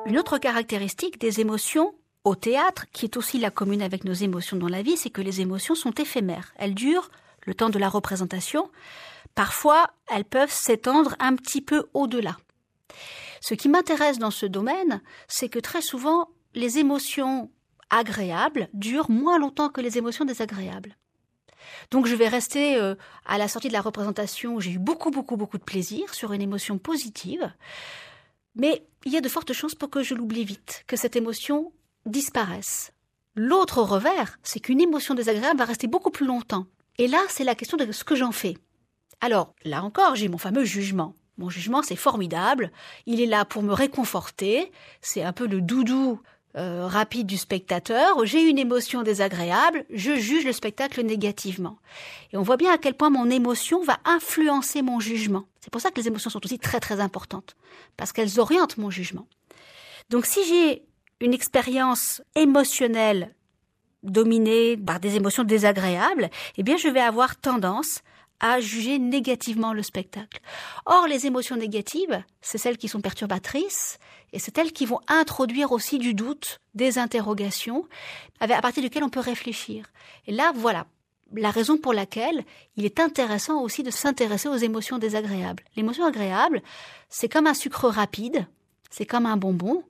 Une 0.06 0.19
autre 0.19 0.38
caractéristique 0.38 1.19
des 1.19 1.42
émotions 1.42 1.96
au 2.25 2.36
théâtre, 2.36 2.86
qui 2.94 3.06
est 3.06 3.18
aussi 3.18 3.40
la 3.40 3.50
commune 3.50 3.81
avec 3.81 4.04
nos 4.04 4.13
émotions 4.13 4.56
dans 4.56 4.68
la 4.68 4.84
vie, 4.84 4.98
c'est 4.98 5.10
que 5.10 5.22
les 5.22 5.42
émotions 5.42 5.74
sont 5.74 5.92
éphémères. 5.92 6.54
Elles 6.57 6.75
durent 6.75 7.10
le 7.46 7.56
temps 7.56 7.69
de 7.69 7.80
la 7.80 7.90
représentation. 7.90 8.69
Parfois, 9.34 9.90
elles 10.07 10.25
peuvent 10.25 10.52
s'étendre 10.52 11.16
un 11.19 11.36
petit 11.36 11.62
peu 11.62 11.90
au-delà. 11.96 12.38
Ce 13.42 13.56
qui 13.56 13.68
m'intéresse 13.68 14.19
dans 14.19 14.31
ce 14.31 14.46
domaine, 14.46 15.02
c'est 15.28 15.50
que 15.50 15.60
très 15.60 15.81
souvent, 15.81 16.30
les 16.54 16.78
émotions 16.78 17.50
agréables 17.90 18.69
durent 18.74 19.10
moins 19.10 19.40
longtemps 19.40 19.69
que 19.69 19.81
les 19.81 19.98
émotions 19.98 20.25
désagréables. 20.25 20.96
Donc 21.90 22.06
je 22.06 22.16
vais 22.16 22.28
rester 22.28 22.75
euh, 22.75 22.96
à 23.25 23.40
la 23.40 23.48
sortie 23.48 23.69
de 23.69 23.74
la 23.74 23.81
représentation, 23.81 24.60
j'ai 24.60 24.72
eu 24.72 24.80
beaucoup, 24.80 25.10
beaucoup, 25.10 25.36
beaucoup 25.36 25.58
de 25.58 25.63
plaisir 25.63 26.13
sur 26.13 26.31
une 26.31 26.42
émotion 26.42 26.78
positive, 26.78 27.51
mais 28.56 28.86
il 29.06 29.12
y 29.12 29.18
a 29.18 29.22
de 29.22 29.30
fortes 29.30 29.54
chances 29.54 29.75
pour 29.75 29.90
que 29.90 30.04
je 30.04 30.16
l'oublie 30.16 30.46
vite, 30.46 30.84
que 30.88 30.98
cette 30.98 31.16
émotion 31.16 31.72
disparaisse. 32.06 32.92
L'autre 33.36 33.81
revers, 33.81 34.38
c'est 34.44 34.60
qu'une 34.60 34.81
émotion 34.81 35.13
désagréable 35.13 35.60
va 35.60 35.66
rester 35.66 35.88
beaucoup 35.88 36.12
plus 36.12 36.25
longtemps. 36.25 36.68
Et 36.98 37.07
là, 37.07 37.19
c'est 37.28 37.44
la 37.44 37.56
question 37.56 37.78
de 37.78 37.92
ce 37.92 38.04
que 38.04 38.16
j'en 38.16 38.31
fais. 38.31 38.56
Alors, 39.19 39.54
là 39.63 39.84
encore, 39.84 40.16
j'ai 40.16 40.30
mon 40.30 40.38
fameux 40.38 40.63
jugement. 40.63 41.16
Mon 41.38 41.50
jugement, 41.50 41.81
c'est 41.81 41.98
formidable. 41.98 42.72
Il 43.06 43.19
est 43.19 43.25
là 43.25 43.44
pour 43.44 43.62
me 43.62 43.74
réconforter. 43.74 44.72
C'est 45.01 45.24
un 45.24 45.34
peu 45.34 45.48
le 45.48 45.62
doudou 45.62 46.22
euh, 46.57 46.88
rapide 46.88 47.28
du 47.28 47.38
spectateur, 47.38 48.25
j'ai 48.25 48.42
une 48.42 48.57
émotion 48.57 49.04
désagréable, 49.04 49.86
je 49.90 50.16
juge 50.16 50.46
le 50.46 50.54
spectacle 50.54 51.02
négativement. 51.04 51.80
Et 52.31 52.38
on 52.38 52.44
voit 52.44 52.56
bien 52.56 52.74
à 52.74 52.78
quel 52.78 52.94
point 52.94 53.10
mon 53.10 53.30
émotion 53.30 53.84
va 53.84 54.00
influencer 54.06 54.81
mon 54.81 55.00
jugement. 55.00 55.46
C'est 55.60 55.69
pour 55.69 55.81
ça 55.81 55.92
que 55.92 56.00
les 56.00 56.07
émotions 56.07 56.30
sont 56.30 56.46
aussi 56.46 56.57
très 56.57 56.80
très 56.80 57.02
importantes, 57.02 57.56
parce 57.98 58.13
qu'elles 58.13 58.40
orientent 58.40 58.78
mon 58.78 58.90
jugement. 58.90 59.28
Donc 60.10 60.25
si 60.25 60.46
j'ai 60.46 60.86
une 61.19 61.34
expérience 61.34 62.22
émotionnelle 62.36 63.36
dominée 64.04 64.78
par 64.78 65.00
des 65.00 65.16
émotions 65.16 65.44
désagréables, 65.44 66.30
eh 66.58 66.63
bien 66.63 66.78
je 66.78 66.88
vais 66.88 67.01
avoir 67.01 67.36
tendance 67.36 68.01
à 68.45 68.59
juger 68.59 69.00
négativement 69.00 69.74
le 69.74 69.81
spectacle. 69.81 70.39
Or, 70.86 71.07
les 71.07 71.25
émotions 71.25 71.55
négatives, 71.55 72.24
c'est 72.41 72.60
celles 72.60 72.77
qui 72.77 72.88
sont 72.88 73.01
perturbatrices, 73.01 73.98
et 74.34 74.38
c'est 74.38 74.55
elles 74.60 74.72
qui 74.72 74.86
vont 74.86 75.00
introduire 75.08 75.72
aussi 75.72 75.98
du 75.98 76.13
doute, 76.13 76.60
des 76.75 77.00
interrogations, 77.00 77.88
à 78.39 78.48
partir 78.62 78.84
duquel 78.84 79.03
on 79.03 79.10
peut 79.10 79.20
réfléchir. 79.20 79.88
Et 80.27 80.31
là, 80.31 80.51
voilà 80.53 80.86
la 81.34 81.50
raison 81.50 81.77
pour 81.77 81.91
laquelle 81.91 82.46
il 82.77 82.86
est 82.86 83.00
intéressant 83.00 83.62
aussi 83.62 83.81
de 83.81 83.89
s'intéresser 83.89 84.48
aux 84.48 84.55
émotions 84.55 85.00
désagréables. 85.00 85.63
L'émotion 85.75 86.05
agréable, 86.05 86.62
c'est 87.10 87.29
comme 87.29 87.48
un 87.48 87.55
sucre 87.55 87.89
rapide, 87.89 88.46
c'est 88.91 89.08
comme 89.08 89.25
un 89.25 89.38
bonbon, 89.38 89.84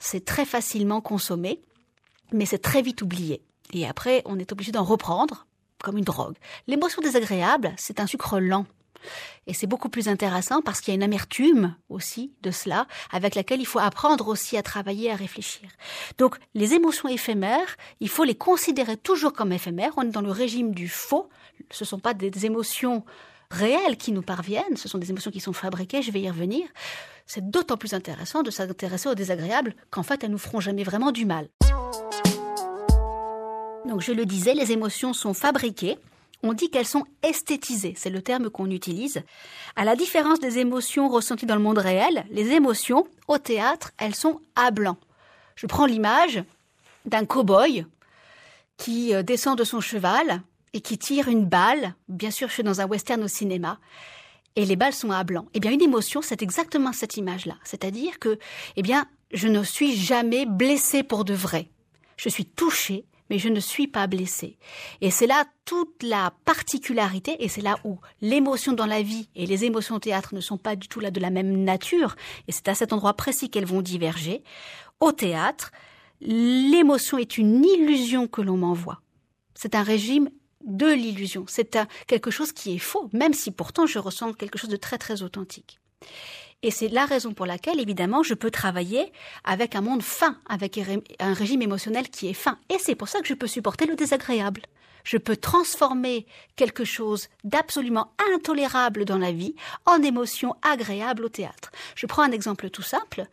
c'est 0.00 0.24
très 0.24 0.44
facilement 0.44 1.00
consommé, 1.00 1.62
mais 2.32 2.44
c'est 2.44 2.58
très 2.58 2.82
vite 2.82 3.02
oublié. 3.02 3.40
Et 3.72 3.86
après, 3.86 4.22
on 4.24 4.40
est 4.40 4.50
obligé 4.50 4.72
d'en 4.72 4.82
reprendre 4.82 5.46
comme 5.84 5.98
une 5.98 6.04
drogue. 6.04 6.36
L'émotion 6.66 7.00
désagréable, 7.00 7.72
c'est 7.76 8.00
un 8.00 8.06
sucre 8.06 8.40
lent. 8.40 8.66
Et 9.46 9.52
c'est 9.52 9.66
beaucoup 9.66 9.90
plus 9.90 10.08
intéressant 10.08 10.62
parce 10.62 10.80
qu'il 10.80 10.92
y 10.92 10.94
a 10.94 10.96
une 10.96 11.02
amertume 11.02 11.76
aussi 11.90 12.32
de 12.42 12.50
cela, 12.50 12.86
avec 13.12 13.34
laquelle 13.34 13.60
il 13.60 13.66
faut 13.66 13.78
apprendre 13.78 14.28
aussi 14.28 14.56
à 14.56 14.62
travailler, 14.62 15.10
à 15.10 15.14
réfléchir. 15.14 15.68
Donc, 16.16 16.38
les 16.54 16.72
émotions 16.72 17.08
éphémères, 17.08 17.76
il 18.00 18.08
faut 18.08 18.24
les 18.24 18.34
considérer 18.34 18.96
toujours 18.96 19.34
comme 19.34 19.52
éphémères. 19.52 19.92
On 19.98 20.02
est 20.02 20.10
dans 20.10 20.22
le 20.22 20.30
régime 20.30 20.74
du 20.74 20.88
faux. 20.88 21.28
Ce 21.70 21.84
ne 21.84 21.86
sont 21.86 21.98
pas 21.98 22.14
des 22.14 22.46
émotions 22.46 23.04
réelles 23.50 23.98
qui 23.98 24.12
nous 24.12 24.22
parviennent, 24.22 24.76
ce 24.76 24.88
sont 24.88 24.98
des 24.98 25.10
émotions 25.10 25.30
qui 25.30 25.40
sont 25.40 25.52
fabriquées, 25.52 26.02
je 26.02 26.10
vais 26.10 26.22
y 26.22 26.30
revenir. 26.30 26.66
C'est 27.26 27.48
d'autant 27.50 27.76
plus 27.76 27.94
intéressant 27.94 28.42
de 28.42 28.50
s'intéresser 28.50 29.08
aux 29.08 29.14
désagréables 29.14 29.74
qu'en 29.90 30.02
fait, 30.02 30.24
elles 30.24 30.30
nous 30.30 30.38
feront 30.38 30.60
jamais 30.60 30.82
vraiment 30.82 31.12
du 31.12 31.26
mal. 31.26 31.48
Donc 33.84 34.00
je 34.00 34.12
le 34.12 34.24
disais, 34.24 34.54
les 34.54 34.72
émotions 34.72 35.12
sont 35.12 35.34
fabriquées. 35.34 35.98
On 36.42 36.52
dit 36.52 36.70
qu'elles 36.70 36.86
sont 36.86 37.04
esthétisées, 37.22 37.94
c'est 37.96 38.10
le 38.10 38.20
terme 38.20 38.50
qu'on 38.50 38.70
utilise. 38.70 39.22
À 39.76 39.84
la 39.84 39.96
différence 39.96 40.40
des 40.40 40.58
émotions 40.58 41.08
ressenties 41.08 41.46
dans 41.46 41.54
le 41.54 41.62
monde 41.62 41.78
réel, 41.78 42.24
les 42.30 42.50
émotions 42.50 43.06
au 43.28 43.38
théâtre, 43.38 43.92
elles 43.98 44.14
sont 44.14 44.40
à 44.54 44.70
blanc. 44.70 44.98
Je 45.56 45.66
prends 45.66 45.86
l'image 45.86 46.42
d'un 47.06 47.24
cow-boy 47.24 47.86
qui 48.76 49.14
euh, 49.14 49.22
descend 49.22 49.56
de 49.56 49.64
son 49.64 49.80
cheval 49.80 50.42
et 50.72 50.80
qui 50.80 50.98
tire 50.98 51.28
une 51.28 51.46
balle. 51.46 51.94
Bien 52.08 52.30
sûr, 52.30 52.48
je 52.48 52.54
suis 52.54 52.62
dans 52.62 52.80
un 52.80 52.86
western 52.86 53.22
au 53.22 53.28
cinéma. 53.28 53.78
Et 54.56 54.66
les 54.66 54.76
balles 54.76 54.92
sont 54.92 55.10
à 55.10 55.24
blanc. 55.24 55.46
Eh 55.54 55.60
bien, 55.60 55.72
une 55.72 55.82
émotion, 55.82 56.22
c'est 56.22 56.42
exactement 56.42 56.92
cette 56.92 57.16
image-là. 57.16 57.56
C'est-à-dire 57.64 58.18
que, 58.18 58.38
eh 58.76 58.82
bien, 58.82 59.06
je 59.32 59.48
ne 59.48 59.62
suis 59.62 59.96
jamais 59.96 60.46
blessé 60.46 61.02
pour 61.02 61.24
de 61.24 61.34
vrai. 61.34 61.70
Je 62.16 62.28
suis 62.28 62.44
touché, 62.44 63.04
mais 63.30 63.38
je 63.38 63.48
ne 63.48 63.60
suis 63.60 63.86
pas 63.86 64.06
blessé. 64.06 64.58
Et 65.00 65.10
c'est 65.10 65.26
là 65.26 65.44
toute 65.64 66.02
la 66.02 66.32
particularité, 66.44 67.36
et 67.38 67.48
c'est 67.48 67.60
là 67.60 67.78
où 67.84 67.98
l'émotion 68.20 68.72
dans 68.72 68.86
la 68.86 69.02
vie 69.02 69.28
et 69.34 69.46
les 69.46 69.64
émotions 69.64 69.96
au 69.96 70.00
théâtre 70.00 70.34
ne 70.34 70.40
sont 70.40 70.58
pas 70.58 70.76
du 70.76 70.88
tout 70.88 71.00
là 71.00 71.10
de 71.10 71.20
la 71.20 71.30
même 71.30 71.64
nature, 71.64 72.16
et 72.48 72.52
c'est 72.52 72.68
à 72.68 72.74
cet 72.74 72.92
endroit 72.92 73.14
précis 73.14 73.50
qu'elles 73.50 73.66
vont 73.66 73.82
diverger. 73.82 74.42
Au 75.00 75.12
théâtre, 75.12 75.72
l'émotion 76.20 77.18
est 77.18 77.38
une 77.38 77.64
illusion 77.64 78.28
que 78.28 78.42
l'on 78.42 78.56
m'envoie. 78.56 79.00
C'est 79.54 79.74
un 79.74 79.82
régime 79.82 80.30
de 80.64 80.86
l'illusion. 80.86 81.44
C'est 81.46 81.78
quelque 82.06 82.30
chose 82.30 82.52
qui 82.52 82.74
est 82.74 82.78
faux, 82.78 83.08
même 83.12 83.34
si 83.34 83.50
pourtant 83.50 83.86
je 83.86 83.98
ressens 83.98 84.32
quelque 84.32 84.58
chose 84.58 84.70
de 84.70 84.76
très 84.76 84.98
très 84.98 85.22
authentique. 85.22 85.78
Et 86.64 86.70
c'est 86.70 86.88
la 86.88 87.04
raison 87.04 87.34
pour 87.34 87.44
laquelle, 87.44 87.78
évidemment, 87.78 88.22
je 88.22 88.32
peux 88.32 88.50
travailler 88.50 89.12
avec 89.44 89.76
un 89.76 89.82
monde 89.82 90.02
fin, 90.02 90.38
avec 90.48 90.80
un 91.20 91.34
régime 91.34 91.60
émotionnel 91.60 92.08
qui 92.08 92.26
est 92.26 92.32
fin. 92.32 92.58
Et 92.70 92.78
c'est 92.78 92.94
pour 92.94 93.06
ça 93.06 93.20
que 93.20 93.28
je 93.28 93.34
peux 93.34 93.46
supporter 93.46 93.84
le 93.84 93.96
désagréable. 93.96 94.62
Je 95.04 95.18
peux 95.18 95.36
transformer 95.36 96.24
quelque 96.56 96.86
chose 96.86 97.28
d'absolument 97.44 98.14
intolérable 98.34 99.04
dans 99.04 99.18
la 99.18 99.30
vie 99.30 99.54
en 99.84 100.02
émotion 100.02 100.56
agréable 100.62 101.26
au 101.26 101.28
théâtre. 101.28 101.70
Je 101.96 102.06
prends 102.06 102.22
un 102.22 102.32
exemple 102.32 102.70
tout 102.70 102.80
simple 102.80 103.26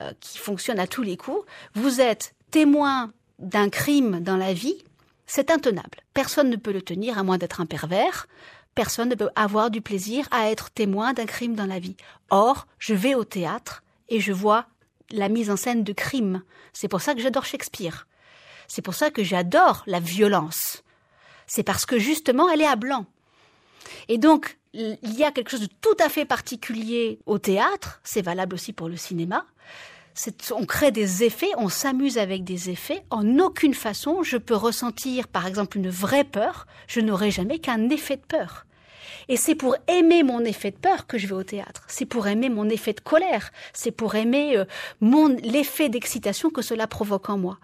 euh, 0.00 0.12
qui 0.20 0.38
fonctionne 0.38 0.78
à 0.78 0.86
tous 0.86 1.02
les 1.02 1.16
coups. 1.16 1.44
Vous 1.74 2.00
êtes 2.00 2.36
témoin 2.52 3.12
d'un 3.40 3.70
crime 3.70 4.20
dans 4.20 4.36
la 4.36 4.52
vie, 4.52 4.84
c'est 5.26 5.50
intenable. 5.50 5.98
Personne 6.14 6.48
ne 6.48 6.56
peut 6.56 6.72
le 6.72 6.82
tenir 6.82 7.18
à 7.18 7.24
moins 7.24 7.38
d'être 7.38 7.60
un 7.60 7.66
pervers 7.66 8.28
personne 8.78 9.08
ne 9.08 9.16
peut 9.16 9.30
avoir 9.34 9.72
du 9.72 9.80
plaisir 9.80 10.28
à 10.30 10.52
être 10.52 10.70
témoin 10.70 11.12
d'un 11.12 11.26
crime 11.26 11.56
dans 11.56 11.66
la 11.66 11.80
vie. 11.80 11.96
Or, 12.30 12.68
je 12.78 12.94
vais 12.94 13.16
au 13.16 13.24
théâtre 13.24 13.82
et 14.08 14.20
je 14.20 14.32
vois 14.32 14.66
la 15.10 15.28
mise 15.28 15.50
en 15.50 15.56
scène 15.56 15.82
de 15.82 15.92
crimes. 15.92 16.42
C'est 16.72 16.86
pour 16.86 17.00
ça 17.00 17.16
que 17.16 17.20
j'adore 17.20 17.44
Shakespeare. 17.44 18.06
C'est 18.68 18.80
pour 18.80 18.94
ça 18.94 19.10
que 19.10 19.24
j'adore 19.24 19.82
la 19.88 19.98
violence. 19.98 20.84
C'est 21.48 21.64
parce 21.64 21.86
que 21.86 21.98
justement, 21.98 22.48
elle 22.50 22.60
est 22.60 22.68
à 22.68 22.76
blanc. 22.76 23.06
Et 24.06 24.16
donc, 24.16 24.58
il 24.74 24.96
y 25.02 25.24
a 25.24 25.32
quelque 25.32 25.50
chose 25.50 25.62
de 25.62 25.74
tout 25.80 25.96
à 25.98 26.08
fait 26.08 26.24
particulier 26.24 27.18
au 27.26 27.38
théâtre, 27.38 28.00
c'est 28.04 28.22
valable 28.22 28.54
aussi 28.54 28.72
pour 28.72 28.88
le 28.88 28.96
cinéma. 28.96 29.44
On 30.52 30.66
crée 30.66 30.92
des 30.92 31.24
effets, 31.24 31.50
on 31.56 31.68
s'amuse 31.68 32.16
avec 32.16 32.44
des 32.44 32.70
effets. 32.70 33.04
En 33.10 33.40
aucune 33.40 33.74
façon, 33.74 34.22
je 34.22 34.36
peux 34.36 34.54
ressentir, 34.54 35.26
par 35.26 35.46
exemple, 35.46 35.78
une 35.78 35.90
vraie 35.90 36.22
peur. 36.22 36.68
Je 36.86 37.00
n'aurai 37.00 37.32
jamais 37.32 37.58
qu'un 37.58 37.88
effet 37.88 38.16
de 38.16 38.22
peur. 38.22 38.66
Et 39.28 39.36
c'est 39.36 39.54
pour 39.54 39.76
aimer 39.86 40.22
mon 40.22 40.40
effet 40.40 40.70
de 40.70 40.76
peur 40.76 41.06
que 41.06 41.18
je 41.18 41.26
vais 41.26 41.34
au 41.34 41.42
théâtre. 41.42 41.84
C'est 41.88 42.06
pour 42.06 42.26
aimer 42.26 42.48
mon 42.48 42.68
effet 42.68 42.94
de 42.94 43.00
colère. 43.00 43.50
C'est 43.72 43.90
pour 43.90 44.14
aimer 44.14 44.56
euh, 44.56 44.64
mon 45.00 45.28
l'effet 45.28 45.88
d'excitation 45.88 46.50
que 46.50 46.62
cela 46.62 46.86
provoque 46.86 47.28
en 47.28 47.36
moi. 47.36 47.58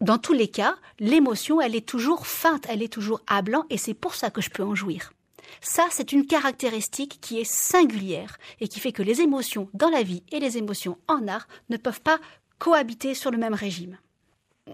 Dans 0.00 0.18
tous 0.18 0.34
les 0.34 0.48
cas, 0.48 0.76
l'émotion, 0.98 1.60
elle 1.60 1.74
est 1.74 1.86
toujours 1.86 2.26
feinte, 2.26 2.66
elle 2.68 2.82
est 2.82 2.92
toujours 2.92 3.20
à 3.26 3.40
blanc, 3.42 3.64
et 3.70 3.78
c'est 3.78 3.94
pour 3.94 4.14
ça 4.14 4.30
que 4.30 4.42
je 4.42 4.50
peux 4.50 4.62
en 4.62 4.74
jouir. 4.74 5.12
Ça, 5.60 5.86
c'est 5.90 6.12
une 6.12 6.26
caractéristique 6.26 7.18
qui 7.20 7.40
est 7.40 7.50
singulière 7.50 8.36
et 8.60 8.68
qui 8.68 8.80
fait 8.80 8.92
que 8.92 9.02
les 9.02 9.20
émotions 9.20 9.68
dans 9.74 9.90
la 9.90 10.02
vie 10.02 10.22
et 10.32 10.40
les 10.40 10.58
émotions 10.58 10.98
en 11.08 11.26
art 11.28 11.48
ne 11.70 11.76
peuvent 11.76 12.00
pas 12.00 12.18
cohabiter 12.58 13.14
sur 13.14 13.30
le 13.30 13.38
même 13.38 13.54
régime. 13.54 13.98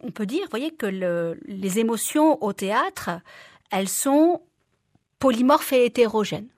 On 0.02 0.10
peut 0.10 0.26
dire, 0.26 0.46
voyez, 0.50 0.70
que 0.70 1.36
les 1.44 1.78
émotions 1.78 2.42
au 2.42 2.52
théâtre, 2.52 3.10
elles 3.70 3.88
sont 3.88 4.40
polymorphes 5.22 5.72
et 5.72 5.84
hétérogènes. 5.84 6.48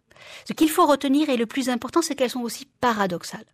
Ce 0.48 0.54
qu'il 0.54 0.70
faut 0.70 0.86
retenir 0.86 1.28
et 1.28 1.36
le 1.36 1.44
plus 1.44 1.68
important, 1.68 2.00
c'est 2.00 2.14
qu'elles 2.14 2.30
sont 2.30 2.40
aussi 2.40 2.64
paradoxales. 2.80 3.44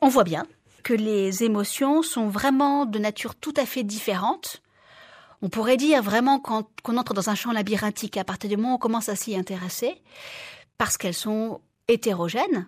On 0.00 0.08
voit 0.08 0.24
bien 0.24 0.46
que 0.82 0.94
les 0.94 1.44
émotions 1.44 2.00
sont 2.00 2.28
vraiment 2.28 2.86
de 2.86 2.98
nature 2.98 3.34
tout 3.34 3.52
à 3.58 3.66
fait 3.66 3.82
différente. 3.82 4.62
On 5.42 5.50
pourrait 5.50 5.76
dire 5.76 6.02
vraiment 6.02 6.40
qu'on 6.40 6.96
entre 6.96 7.12
dans 7.12 7.28
un 7.28 7.34
champ 7.34 7.52
labyrinthique 7.52 8.16
à 8.16 8.24
partir 8.24 8.48
du 8.48 8.56
moment 8.56 8.72
où 8.72 8.76
on 8.76 8.78
commence 8.78 9.10
à 9.10 9.14
s'y 9.14 9.36
intéresser, 9.36 10.00
parce 10.78 10.96
qu'elles 10.96 11.12
sont 11.12 11.60
hétérogènes, 11.88 12.66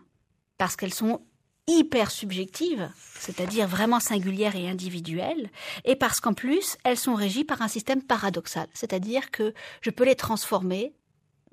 parce 0.58 0.76
qu'elles 0.76 0.92
sont 0.92 1.22
hyper 1.68 2.10
subjectives, 2.10 2.90
c'est-à-dire 3.18 3.66
vraiment 3.66 3.98
singulières 3.98 4.56
et 4.56 4.68
individuelles, 4.68 5.50
et 5.86 5.96
parce 5.96 6.20
qu'en 6.20 6.34
plus, 6.34 6.76
elles 6.84 6.98
sont 6.98 7.14
régies 7.14 7.44
par 7.44 7.62
un 7.62 7.68
système 7.68 8.02
paradoxal, 8.02 8.66
c'est-à-dire 8.74 9.30
que 9.30 9.54
je 9.80 9.88
peux 9.88 10.04
les 10.04 10.16
transformer 10.16 10.92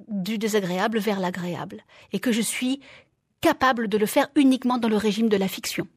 du 0.08 0.38
désagréable 0.38 1.00
vers 1.00 1.20
l'agréable, 1.20 1.84
et 2.12 2.20
que 2.20 2.32
je 2.32 2.42
suis 2.42 2.80
capable 3.42 3.88
de 3.88 3.98
le 3.98 4.06
faire 4.06 4.30
uniquement 4.36 4.78
dans 4.78 4.90
le 4.90 4.98
régime 4.98 5.30
de 5.30 5.38
la 5.38 5.48
fiction. 5.48 5.88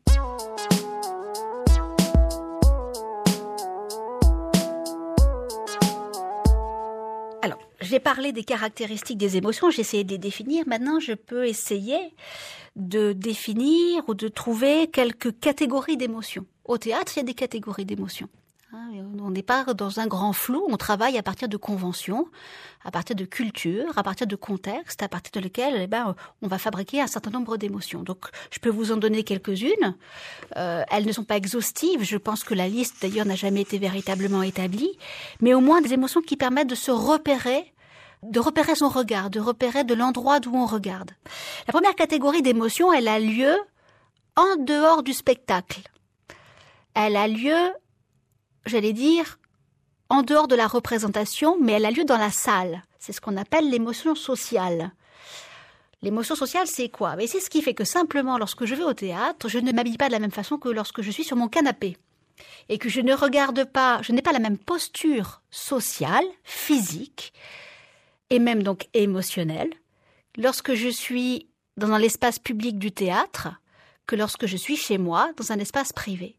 Alors, 7.42 7.58
j'ai 7.80 8.00
parlé 8.00 8.32
des 8.32 8.42
caractéristiques 8.42 9.18
des 9.18 9.36
émotions, 9.36 9.70
j'ai 9.70 9.82
essayé 9.82 10.02
de 10.02 10.10
les 10.10 10.18
définir. 10.18 10.64
Maintenant, 10.66 10.98
je 10.98 11.12
peux 11.12 11.46
essayer 11.46 12.14
de 12.74 13.12
définir 13.12 14.02
ou 14.08 14.14
de 14.14 14.28
trouver 14.28 14.88
quelques 14.88 15.38
catégories 15.38 15.96
d'émotions. 15.96 16.46
Au 16.64 16.78
théâtre, 16.78 17.12
il 17.14 17.20
y 17.20 17.22
a 17.22 17.24
des 17.24 17.34
catégories 17.34 17.84
d'émotions. 17.84 18.28
Hein, 18.76 18.90
on 19.22 19.30
n'est 19.30 19.42
pas 19.42 19.64
dans 19.72 20.00
un 20.00 20.06
grand 20.06 20.34
flou, 20.34 20.62
on 20.68 20.76
travaille 20.76 21.16
à 21.16 21.22
partir 21.22 21.48
de 21.48 21.56
conventions, 21.56 22.28
à 22.84 22.90
partir 22.90 23.16
de 23.16 23.24
cultures, 23.24 23.96
à 23.96 24.02
partir 24.02 24.26
de 24.26 24.36
contextes, 24.36 25.02
à 25.02 25.08
partir 25.08 25.32
de 25.32 25.40
lesquels 25.40 25.80
eh 25.80 25.86
ben, 25.86 26.14
on 26.42 26.46
va 26.46 26.58
fabriquer 26.58 27.00
un 27.00 27.06
certain 27.06 27.30
nombre 27.30 27.56
d'émotions. 27.56 28.02
Donc 28.02 28.26
je 28.50 28.58
peux 28.58 28.68
vous 28.68 28.92
en 28.92 28.98
donner 28.98 29.24
quelques-unes. 29.24 29.96
Euh, 30.58 30.82
elles 30.90 31.06
ne 31.06 31.12
sont 31.12 31.24
pas 31.24 31.38
exhaustives, 31.38 32.02
je 32.02 32.18
pense 32.18 32.44
que 32.44 32.52
la 32.52 32.68
liste 32.68 33.00
d'ailleurs 33.00 33.24
n'a 33.24 33.34
jamais 33.34 33.62
été 33.62 33.78
véritablement 33.78 34.42
établie, 34.42 34.98
mais 35.40 35.54
au 35.54 35.60
moins 35.60 35.80
des 35.80 35.94
émotions 35.94 36.20
qui 36.20 36.36
permettent 36.36 36.68
de 36.68 36.74
se 36.74 36.90
repérer 36.90 37.72
de 38.22 38.40
repérer 38.40 38.74
son 38.74 38.88
regard, 38.88 39.30
de 39.30 39.40
repérer 39.40 39.84
de 39.84 39.94
l'endroit 39.94 40.40
d'où 40.40 40.54
on 40.54 40.66
regarde. 40.66 41.12
La 41.66 41.72
première 41.72 41.94
catégorie 41.94 42.42
d'émotions, 42.42 42.92
elle 42.92 43.08
a 43.08 43.20
lieu 43.20 43.56
en 44.36 44.56
dehors 44.56 45.02
du 45.02 45.12
spectacle. 45.12 45.80
Elle 46.94 47.16
a 47.16 47.28
lieu 47.28 47.72
j'allais 48.66 48.92
dire, 48.92 49.38
en 50.08 50.22
dehors 50.22 50.48
de 50.48 50.54
la 50.54 50.66
représentation, 50.66 51.56
mais 51.60 51.72
elle 51.72 51.86
a 51.86 51.90
lieu 51.90 52.04
dans 52.04 52.18
la 52.18 52.30
salle. 52.30 52.82
C'est 52.98 53.12
ce 53.12 53.20
qu'on 53.20 53.36
appelle 53.36 53.70
l'émotion 53.70 54.14
sociale. 54.14 54.92
L'émotion 56.02 56.34
sociale, 56.34 56.66
c'est 56.66 56.88
quoi? 56.88 57.16
C'est 57.26 57.40
ce 57.40 57.50
qui 57.50 57.62
fait 57.62 57.74
que 57.74 57.84
simplement, 57.84 58.38
lorsque 58.38 58.64
je 58.64 58.74
vais 58.74 58.84
au 58.84 58.94
théâtre, 58.94 59.48
je 59.48 59.58
ne 59.58 59.72
m'habille 59.72 59.96
pas 59.96 60.08
de 60.08 60.12
la 60.12 60.18
même 60.18 60.30
façon 60.30 60.58
que 60.58 60.68
lorsque 60.68 61.02
je 61.02 61.10
suis 61.10 61.24
sur 61.24 61.36
mon 61.36 61.48
canapé. 61.48 61.96
Et 62.68 62.78
que 62.78 62.88
je 62.88 63.00
ne 63.00 63.14
regarde 63.14 63.64
pas, 63.64 64.00
je 64.02 64.12
n'ai 64.12 64.22
pas 64.22 64.32
la 64.32 64.38
même 64.38 64.58
posture 64.58 65.40
sociale, 65.50 66.26
physique, 66.44 67.32
et 68.28 68.38
même 68.38 68.62
donc 68.62 68.88
émotionnelle, 68.92 69.70
lorsque 70.36 70.74
je 70.74 70.88
suis 70.88 71.48
dans 71.76 71.96
l'espace 71.96 72.38
public 72.38 72.78
du 72.78 72.92
théâtre, 72.92 73.48
que 74.06 74.16
lorsque 74.16 74.46
je 74.46 74.56
suis 74.56 74.76
chez 74.76 74.98
moi, 74.98 75.30
dans 75.36 75.52
un 75.52 75.58
espace 75.58 75.92
privé. 75.92 76.36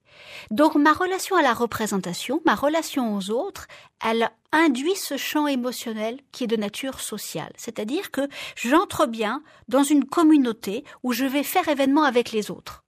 Donc 0.52 0.76
ma 0.76 0.94
relation 0.94 1.36
à 1.36 1.42
la 1.42 1.54
représentation, 1.54 2.42
ma 2.46 2.56
relation 2.56 3.16
aux 3.16 3.30
autres, 3.30 3.68
elle 4.04 4.30
induit 4.52 4.96
ce 4.96 5.18
champ 5.18 5.48
émotionnel 5.48 6.20
qui 6.32 6.46
est 6.46 6.48
de 6.48 6.56
nature 6.56 7.00
sociale. 7.00 7.52
C'est-à-dire 7.58 8.12
que 8.12 8.28
j'entre 8.56 9.06
bien 9.06 9.44
dans 9.68 9.84
une 9.84 10.06
communauté 10.06 10.84
où 11.04 11.14
je 11.14 11.26
vais 11.26 11.44
faire 11.44 11.68
événement 11.68 12.04
avec 12.04 12.32
les 12.32 12.50
autres. 12.52 12.84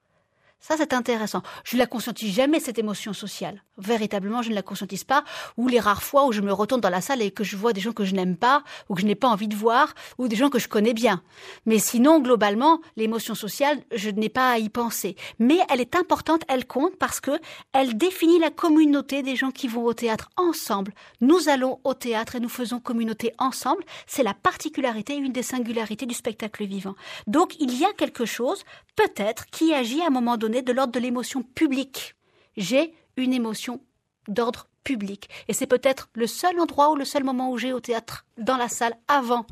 Ça, 0.62 0.76
c'est 0.78 0.92
intéressant. 0.92 1.42
Je 1.64 1.78
ne 1.78 1.80
la 1.80 1.88
conscientise 1.88 2.34
jamais, 2.36 2.60
cette 2.60 2.78
émotion 2.78 3.14
sociale. 3.14 3.64
Véritablement, 3.78 4.42
je 4.42 4.50
ne 4.50 4.56
la 4.56 4.62
conscientise 4.62 5.06
pas. 5.06 5.24
Ou 5.56 5.70
les 5.70 5.80
rares 5.80 6.04
fois 6.04 6.26
où 6.26 6.34
je 6.34 6.42
me 6.42 6.52
retourne 6.52 6.82
dans 6.82 6.90
la 6.90 7.00
salle 7.00 7.22
et 7.22 7.32
que 7.32 7.46
je 7.46 7.56
vois 7.56 7.72
des 7.72 7.80
gens 7.80 7.94
que 7.94 8.04
je 8.04 8.14
n'aime 8.14 8.36
pas, 8.36 8.64
ou 8.90 8.96
que 8.96 9.02
je 9.02 9.06
n'ai 9.06 9.16
pas 9.16 9.30
envie 9.30 9.48
de 9.48 9.56
voir, 9.56 9.94
ou 10.18 10.28
des 10.28 10.36
gens 10.36 10.50
que 10.50 10.60
je 10.60 10.68
connais 10.68 10.94
bien. 10.94 11.24
Mais 11.66 11.80
sinon, 11.80 12.20
globalement, 12.20 12.82
l'émotion 12.98 13.36
sociale, 13.36 13.80
je 13.96 14.10
n'ai 14.10 14.28
pas 14.28 14.52
à 14.52 14.58
y 14.58 14.68
penser. 14.68 15.16
Mais 15.40 15.60
elle 15.70 15.80
est 15.80 15.96
importante, 15.96 16.44
elle 16.50 16.68
compte 16.68 16.98
parce 16.98 17.22
que 17.22 17.40
elle 17.72 17.98
définit 17.98 18.40
la 18.40 18.52
communauté 18.52 19.24
des 19.24 19.38
gens 19.38 19.52
qui 19.52 19.70
vont 19.70 19.86
au 19.86 19.94
théâtre 19.94 20.30
ensemble. 20.36 20.94
Nous 21.22 21.48
allons 21.48 21.80
au 21.86 21.94
théâtre 21.94 22.36
et 22.36 22.42
nous 22.42 22.50
faisons 22.50 22.82
communauté 22.82 23.34
ensemble. 23.38 23.84
C'est 24.08 24.24
la 24.24 24.34
particularité, 24.34 25.16
une 25.16 25.32
des 25.32 25.44
singularités 25.44 26.06
du 26.06 26.16
spectacle 26.16 26.66
vivant. 26.66 26.96
Donc, 27.28 27.56
il 27.62 27.80
y 27.80 27.86
a 27.86 27.94
quelque 27.94 28.26
chose, 28.26 28.66
peut-être, 28.98 29.46
qui 29.46 29.74
agit 29.74 30.02
à 30.02 30.08
un 30.08 30.10
moment 30.10 30.36
donné 30.36 30.49
de 30.50 30.74
l'ordre 30.74 30.94
de 30.94 31.00
l'émotion 31.00 31.44
publique. 31.44 32.16
J'ai 32.58 32.94
une 33.18 33.34
émotion 33.34 33.82
d'ordre 34.28 34.68
public. 34.84 35.30
Et 35.48 35.54
c'est 35.54 35.68
peut-être 35.68 36.10
le 36.14 36.28
seul 36.28 36.60
endroit 36.60 36.92
ou 36.92 36.96
le 36.96 37.06
seul 37.06 37.24
moment 37.24 37.52
où 37.52 37.58
j'ai 37.58 37.74
au 37.74 37.80
théâtre, 37.80 38.26
dans 38.38 38.58
la 38.58 38.70
salle, 38.70 38.98
avant 39.08 39.46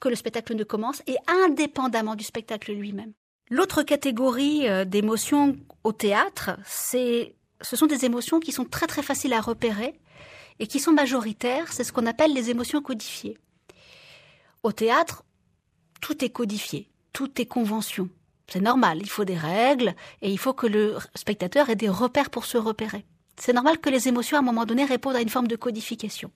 que 0.00 0.08
le 0.08 0.14
spectacle 0.14 0.54
ne 0.54 0.64
commence 0.64 1.02
et 1.06 1.16
indépendamment 1.26 2.14
du 2.14 2.24
spectacle 2.24 2.72
lui-même. 2.72 3.12
L'autre 3.50 3.82
catégorie 3.82 4.68
euh, 4.68 4.84
d'émotions 4.84 5.56
au 5.84 5.92
théâtre, 5.92 6.50
c'est, 6.64 7.34
ce 7.60 7.76
sont 7.76 7.86
des 7.86 8.04
émotions 8.04 8.40
qui 8.40 8.52
sont 8.52 8.64
très 8.64 8.86
très 8.86 9.02
faciles 9.02 9.32
à 9.32 9.40
repérer 9.40 9.98
et 10.58 10.66
qui 10.66 10.80
sont 10.80 10.92
majoritaires. 10.92 11.72
C'est 11.72 11.84
ce 11.84 11.92
qu'on 11.92 12.06
appelle 12.06 12.34
les 12.34 12.50
émotions 12.50 12.82
codifiées. 12.82 13.38
Au 14.62 14.72
théâtre, 14.72 15.24
tout 16.00 16.24
est 16.24 16.30
codifié, 16.30 16.90
tout 17.12 17.40
est 17.40 17.46
convention. 17.46 18.08
C'est 18.48 18.60
normal, 18.60 18.98
il 19.00 19.10
faut 19.10 19.24
des 19.24 19.36
règles 19.36 19.94
et 20.22 20.30
il 20.30 20.38
faut 20.38 20.54
que 20.54 20.66
le 20.66 20.96
spectateur 21.14 21.68
ait 21.68 21.76
des 21.76 21.88
repères 21.88 22.30
pour 22.30 22.46
se 22.46 22.56
repérer. 22.56 23.04
C'est 23.40 23.52
normal 23.52 23.78
que 23.78 23.90
les 23.90 24.08
émotions, 24.08 24.36
à 24.36 24.40
un 24.40 24.44
moment 24.44 24.66
donné, 24.66 24.84
répondent 24.84 25.16
à 25.16 25.20
une 25.20 25.28
forme 25.28 25.46
de 25.46 25.56
codification. 25.56 26.30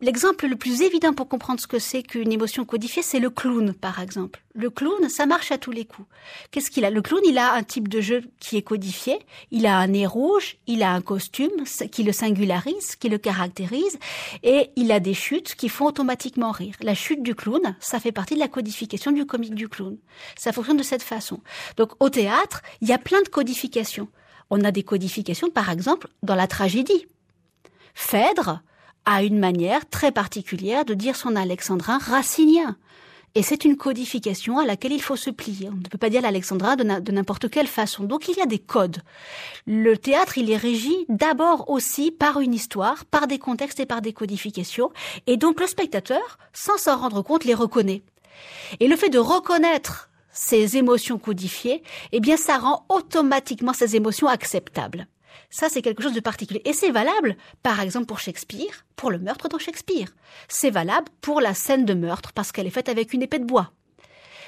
L'exemple 0.00 0.46
le 0.46 0.56
plus 0.56 0.82
évident 0.82 1.14
pour 1.14 1.28
comprendre 1.28 1.60
ce 1.60 1.66
que 1.66 1.78
c'est 1.78 2.02
qu'une 2.02 2.32
émotion 2.32 2.64
codifiée, 2.64 3.02
c'est 3.02 3.20
le 3.20 3.30
clown, 3.30 3.72
par 3.72 4.00
exemple. 4.00 4.42
Le 4.54 4.70
clown, 4.70 5.08
ça 5.08 5.26
marche 5.26 5.52
à 5.52 5.58
tous 5.58 5.70
les 5.70 5.84
coups. 5.84 6.08
Qu'est-ce 6.50 6.70
qu'il 6.70 6.84
a? 6.84 6.90
Le 6.90 7.02
clown, 7.02 7.20
il 7.26 7.38
a 7.38 7.54
un 7.54 7.62
type 7.62 7.88
de 7.88 8.00
jeu 8.00 8.22
qui 8.38 8.56
est 8.56 8.62
codifié. 8.62 9.18
Il 9.50 9.66
a 9.66 9.78
un 9.78 9.88
nez 9.88 10.06
rouge, 10.06 10.56
il 10.66 10.82
a 10.82 10.92
un 10.92 11.00
costume 11.00 11.64
qui 11.90 12.02
le 12.02 12.12
singularise, 12.12 12.96
qui 12.96 13.08
le 13.08 13.18
caractérise, 13.18 13.98
et 14.42 14.70
il 14.76 14.92
a 14.92 15.00
des 15.00 15.14
chutes 15.14 15.54
qui 15.54 15.68
font 15.68 15.86
automatiquement 15.86 16.50
rire. 16.50 16.74
La 16.80 16.94
chute 16.94 17.22
du 17.22 17.34
clown, 17.34 17.76
ça 17.80 18.00
fait 18.00 18.12
partie 18.12 18.34
de 18.34 18.40
la 18.40 18.48
codification 18.48 19.12
du 19.12 19.26
comique 19.26 19.54
du 19.54 19.68
clown. 19.68 19.96
Ça 20.36 20.52
fonctionne 20.52 20.76
de 20.76 20.82
cette 20.82 21.02
façon. 21.02 21.40
Donc, 21.76 21.92
au 22.00 22.10
théâtre, 22.10 22.62
il 22.80 22.88
y 22.88 22.92
a 22.92 22.98
plein 22.98 23.22
de 23.22 23.28
codifications. 23.28 24.08
On 24.50 24.62
a 24.64 24.70
des 24.70 24.82
codifications, 24.82 25.50
par 25.50 25.70
exemple, 25.70 26.08
dans 26.22 26.34
la 26.34 26.46
tragédie. 26.46 27.06
Phèdre 27.94 28.60
a 29.04 29.22
une 29.22 29.38
manière 29.38 29.88
très 29.88 30.12
particulière 30.12 30.84
de 30.84 30.94
dire 30.94 31.16
son 31.16 31.36
alexandrin 31.36 31.98
racinien. 31.98 32.76
Et 33.36 33.42
c'est 33.42 33.66
une 33.66 33.76
codification 33.76 34.58
à 34.58 34.64
laquelle 34.64 34.92
il 34.92 35.02
faut 35.02 35.14
se 35.14 35.28
plier. 35.28 35.68
On 35.68 35.76
ne 35.76 35.82
peut 35.82 35.98
pas 35.98 36.08
dire 36.08 36.22
l'alexandrin 36.22 36.74
de 36.74 37.12
n'importe 37.12 37.50
quelle 37.50 37.66
façon. 37.66 38.04
Donc 38.04 38.28
il 38.28 38.36
y 38.36 38.40
a 38.40 38.46
des 38.46 38.58
codes. 38.58 39.02
Le 39.66 39.98
théâtre, 39.98 40.38
il 40.38 40.50
est 40.50 40.56
régi 40.56 41.04
d'abord 41.10 41.68
aussi 41.68 42.10
par 42.10 42.40
une 42.40 42.54
histoire, 42.54 43.04
par 43.04 43.26
des 43.26 43.38
contextes 43.38 43.78
et 43.78 43.84
par 43.84 44.00
des 44.00 44.14
codifications. 44.14 44.90
Et 45.26 45.36
donc 45.36 45.60
le 45.60 45.66
spectateur, 45.66 46.38
sans 46.54 46.78
s'en 46.78 46.96
rendre 46.96 47.20
compte, 47.20 47.44
les 47.44 47.52
reconnaît. 47.52 48.02
Et 48.80 48.88
le 48.88 48.96
fait 48.96 49.10
de 49.10 49.18
reconnaître 49.18 50.08
ces 50.36 50.76
émotions 50.76 51.18
codifiées, 51.18 51.82
eh 52.12 52.20
bien, 52.20 52.36
ça 52.36 52.58
rend 52.58 52.84
automatiquement 52.88 53.72
ces 53.72 53.96
émotions 53.96 54.28
acceptables. 54.28 55.08
Ça, 55.50 55.68
c'est 55.68 55.82
quelque 55.82 56.02
chose 56.02 56.12
de 56.12 56.20
particulier. 56.20 56.62
Et 56.64 56.72
c'est 56.72 56.90
valable, 56.90 57.36
par 57.62 57.80
exemple, 57.80 58.06
pour 58.06 58.20
Shakespeare, 58.20 58.84
pour 58.96 59.10
le 59.10 59.18
meurtre 59.18 59.48
dans 59.48 59.58
Shakespeare. 59.58 60.14
C'est 60.48 60.70
valable 60.70 61.08
pour 61.20 61.40
la 61.40 61.54
scène 61.54 61.84
de 61.84 61.94
meurtre, 61.94 62.32
parce 62.32 62.52
qu'elle 62.52 62.66
est 62.66 62.70
faite 62.70 62.88
avec 62.88 63.12
une 63.12 63.22
épée 63.22 63.38
de 63.38 63.44
bois. 63.44 63.72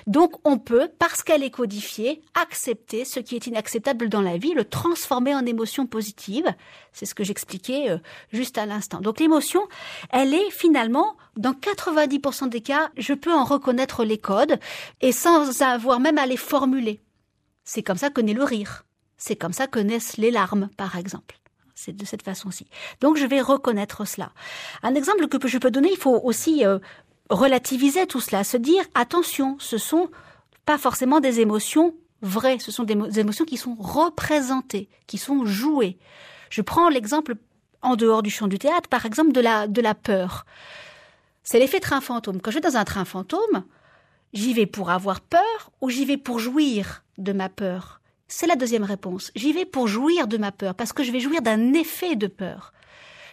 Donc 0.08 0.36
on 0.44 0.58
peut, 0.58 0.90
parce 0.98 1.22
qu'elle 1.22 1.42
est 1.42 1.50
codifiée, 1.50 2.22
accepter 2.34 3.04
ce 3.04 3.20
qui 3.20 3.36
est 3.36 3.46
inacceptable 3.46 4.08
dans 4.08 4.22
la 4.22 4.38
vie, 4.38 4.54
le 4.54 4.64
transformer 4.64 5.34
en 5.34 5.44
émotion 5.44 5.86
positive. 5.86 6.46
C'est 6.94 7.04
ce 7.04 7.14
que 7.14 7.24
j'expliquais 7.24 7.90
euh, 7.90 7.98
juste 8.32 8.56
à 8.56 8.64
l'instant. 8.64 9.02
Donc 9.02 9.20
l'émotion, 9.20 9.60
elle 10.08 10.32
est 10.32 10.50
finalement, 10.50 11.18
dans 11.36 11.52
90% 11.52 12.48
des 12.48 12.62
cas, 12.62 12.90
je 12.96 13.12
peux 13.12 13.34
en 13.34 13.44
reconnaître 13.44 14.02
les 14.02 14.16
codes 14.16 14.58
et 15.02 15.12
sans 15.12 15.60
avoir 15.60 16.00
même 16.00 16.16
à 16.16 16.24
les 16.24 16.38
formuler. 16.38 17.02
C'est 17.64 17.82
comme 17.82 17.98
ça 17.98 18.08
que 18.08 18.22
naît 18.22 18.32
le 18.32 18.44
rire. 18.44 18.86
C'est 19.18 19.36
comme 19.36 19.52
ça 19.52 19.66
que 19.66 19.78
naissent 19.78 20.16
les 20.16 20.30
larmes, 20.30 20.70
par 20.78 20.96
exemple. 20.96 21.38
C'est 21.74 21.94
de 21.94 22.06
cette 22.06 22.22
façon-ci. 22.22 22.66
Donc 23.02 23.18
je 23.18 23.26
vais 23.26 23.42
reconnaître 23.42 24.06
cela. 24.06 24.32
Un 24.82 24.94
exemple 24.94 25.28
que 25.28 25.48
je 25.48 25.58
peux 25.58 25.70
donner, 25.70 25.90
il 25.92 25.98
faut 25.98 26.18
aussi 26.24 26.64
euh, 26.64 26.78
relativiser 27.30 28.06
tout 28.06 28.20
cela, 28.20 28.44
se 28.44 28.56
dire 28.56 28.84
attention, 28.94 29.56
ce 29.58 29.78
sont 29.78 30.08
pas 30.64 30.78
forcément 30.78 31.20
des 31.20 31.40
émotions 31.40 31.94
vraies, 32.22 32.58
ce 32.58 32.72
sont 32.72 32.84
des 32.84 33.18
émotions 33.18 33.44
qui 33.44 33.56
sont 33.56 33.76
représentées, 33.78 34.88
qui 35.06 35.18
sont 35.18 35.44
jouées. 35.44 35.98
Je 36.50 36.62
prends 36.62 36.88
l'exemple 36.88 37.36
en 37.82 37.96
dehors 37.96 38.22
du 38.22 38.30
champ 38.30 38.48
du 38.48 38.58
théâtre, 38.58 38.88
par 38.88 39.06
exemple 39.06 39.32
de 39.32 39.40
la 39.40 39.68
de 39.68 39.80
la 39.80 39.94
peur. 39.94 40.46
C'est 41.42 41.58
l'effet 41.58 41.80
train 41.80 42.00
fantôme. 42.00 42.40
Quand 42.40 42.50
je 42.50 42.56
vais 42.56 42.68
dans 42.68 42.76
un 42.76 42.84
train 42.84 43.04
fantôme, 43.04 43.64
j'y 44.32 44.52
vais 44.52 44.66
pour 44.66 44.90
avoir 44.90 45.20
peur 45.20 45.70
ou 45.80 45.90
j'y 45.90 46.04
vais 46.04 46.16
pour 46.16 46.38
jouir 46.38 47.04
de 47.16 47.32
ma 47.32 47.48
peur? 47.48 48.00
C'est 48.26 48.46
la 48.46 48.56
deuxième 48.56 48.84
réponse. 48.84 49.32
J'y 49.34 49.52
vais 49.52 49.64
pour 49.64 49.88
jouir 49.88 50.26
de 50.26 50.36
ma 50.36 50.52
peur 50.52 50.74
parce 50.74 50.92
que 50.92 51.02
je 51.02 51.12
vais 51.12 51.20
jouir 51.20 51.40
d'un 51.40 51.72
effet 51.72 52.16
de 52.16 52.26
peur. 52.26 52.72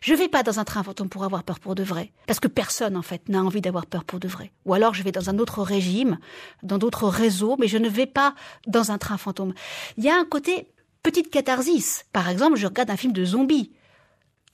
Je 0.01 0.13
vais 0.13 0.27
pas 0.27 0.43
dans 0.43 0.59
un 0.59 0.63
train 0.63 0.83
fantôme 0.83 1.09
pour 1.09 1.23
avoir 1.23 1.43
peur 1.43 1.59
pour 1.59 1.75
de 1.75 1.83
vrai, 1.83 2.11
parce 2.27 2.39
que 2.39 2.47
personne 2.47 2.95
en 2.97 3.01
fait 3.01 3.29
n'a 3.29 3.43
envie 3.43 3.61
d'avoir 3.61 3.85
peur 3.85 4.03
pour 4.03 4.19
de 4.19 4.27
vrai. 4.27 4.51
Ou 4.65 4.73
alors 4.73 4.93
je 4.93 5.03
vais 5.03 5.11
dans 5.11 5.29
un 5.29 5.39
autre 5.39 5.61
régime, 5.61 6.17
dans 6.63 6.77
d'autres 6.77 7.07
réseaux, 7.07 7.55
mais 7.59 7.67
je 7.67 7.77
ne 7.77 7.89
vais 7.89 8.05
pas 8.05 8.35
dans 8.67 8.91
un 8.91 8.97
train 8.97 9.17
fantôme. 9.17 9.53
Il 9.97 10.03
y 10.03 10.09
a 10.09 10.15
un 10.15 10.25
côté 10.25 10.67
petite 11.03 11.29
catharsis. 11.29 12.05
Par 12.13 12.29
exemple, 12.29 12.57
je 12.57 12.67
regarde 12.67 12.89
un 12.89 12.97
film 12.97 13.13
de 13.13 13.25
zombies. 13.25 13.71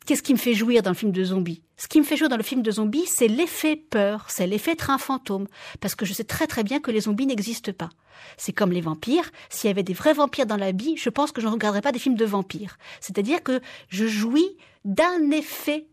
Qu'est-ce 0.06 0.24
qui 0.24 0.34
me 0.34 0.38
fait 0.38 0.56
jouir 0.56 0.82
dans 0.82 0.90
le 0.90 0.96
film 0.96 1.12
de 1.12 1.24
zombies? 1.24 1.62
Ce 1.78 1.88
qui 1.88 2.00
me 2.00 2.06
fait 2.06 2.18
jouir 2.18 2.30
dans 2.30 2.38
le 2.38 2.44
film 2.44 2.62
de 2.62 2.72
zombies, 2.72 3.06
c'est 3.06 3.28
l'effet 3.28 3.76
peur, 3.76 4.26
c'est 4.30 4.48
l'effet 4.48 4.76
train 4.76 4.98
fantôme, 4.98 5.48
parce 5.80 5.96
que 5.96 6.06
je 6.06 6.14
sais 6.14 6.24
très 6.24 6.48
très 6.48 6.64
bien 6.64 6.80
que 6.80 6.92
les 6.92 7.02
zombies 7.02 7.28
n'existent 7.28 7.72
pas. 7.72 7.90
C'est 8.38 8.52
comme 8.52 8.72
les 8.72 8.82
vampires. 8.82 9.32
S'il 9.50 9.68
y 9.68 9.72
avait 9.72 9.84
des 9.84 9.94
vrais 9.94 10.14
vampires 10.14 10.46
dans 10.46 10.58
la 10.58 10.72
vie, 10.72 10.98
je 10.98 11.10
pense 11.10 11.32
que 11.32 11.40
je 11.40 11.48
ne 11.48 11.52
regarderais 11.52 11.82
pas 11.82 11.92
des 11.92 12.00
films 12.00 12.16
de 12.16 12.26
vampires. 12.26 12.78
C'est-à-dire 13.00 13.44
que 13.44 13.62
je 13.90 14.08
jouis 14.08 14.58
d'un 14.86 15.32
effet 15.32 15.88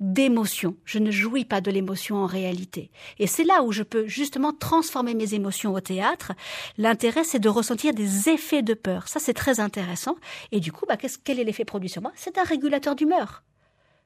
d'émotion. 0.00 0.76
Je 0.84 0.98
ne 0.98 1.10
jouis 1.10 1.44
pas 1.44 1.60
de 1.60 1.70
l'émotion 1.70 2.16
en 2.16 2.26
réalité. 2.26 2.90
Et 3.18 3.28
c'est 3.28 3.44
là 3.44 3.62
où 3.62 3.70
je 3.70 3.84
peux 3.84 4.08
justement 4.08 4.52
transformer 4.52 5.14
mes 5.14 5.34
émotions 5.34 5.74
au 5.74 5.80
théâtre. 5.80 6.32
L'intérêt, 6.76 7.22
c'est 7.22 7.38
de 7.38 7.48
ressentir 7.48 7.94
des 7.94 8.28
effets 8.28 8.62
de 8.62 8.74
peur. 8.74 9.06
Ça, 9.06 9.20
c'est 9.20 9.34
très 9.34 9.60
intéressant. 9.60 10.16
Et 10.50 10.58
du 10.58 10.72
coup, 10.72 10.86
bah, 10.88 10.96
quel 11.24 11.38
est 11.38 11.44
l'effet 11.44 11.64
produit 11.64 11.88
sur 11.88 12.02
moi? 12.02 12.12
C'est 12.16 12.38
un 12.38 12.44
régulateur 12.44 12.96
d'humeur 12.96 13.44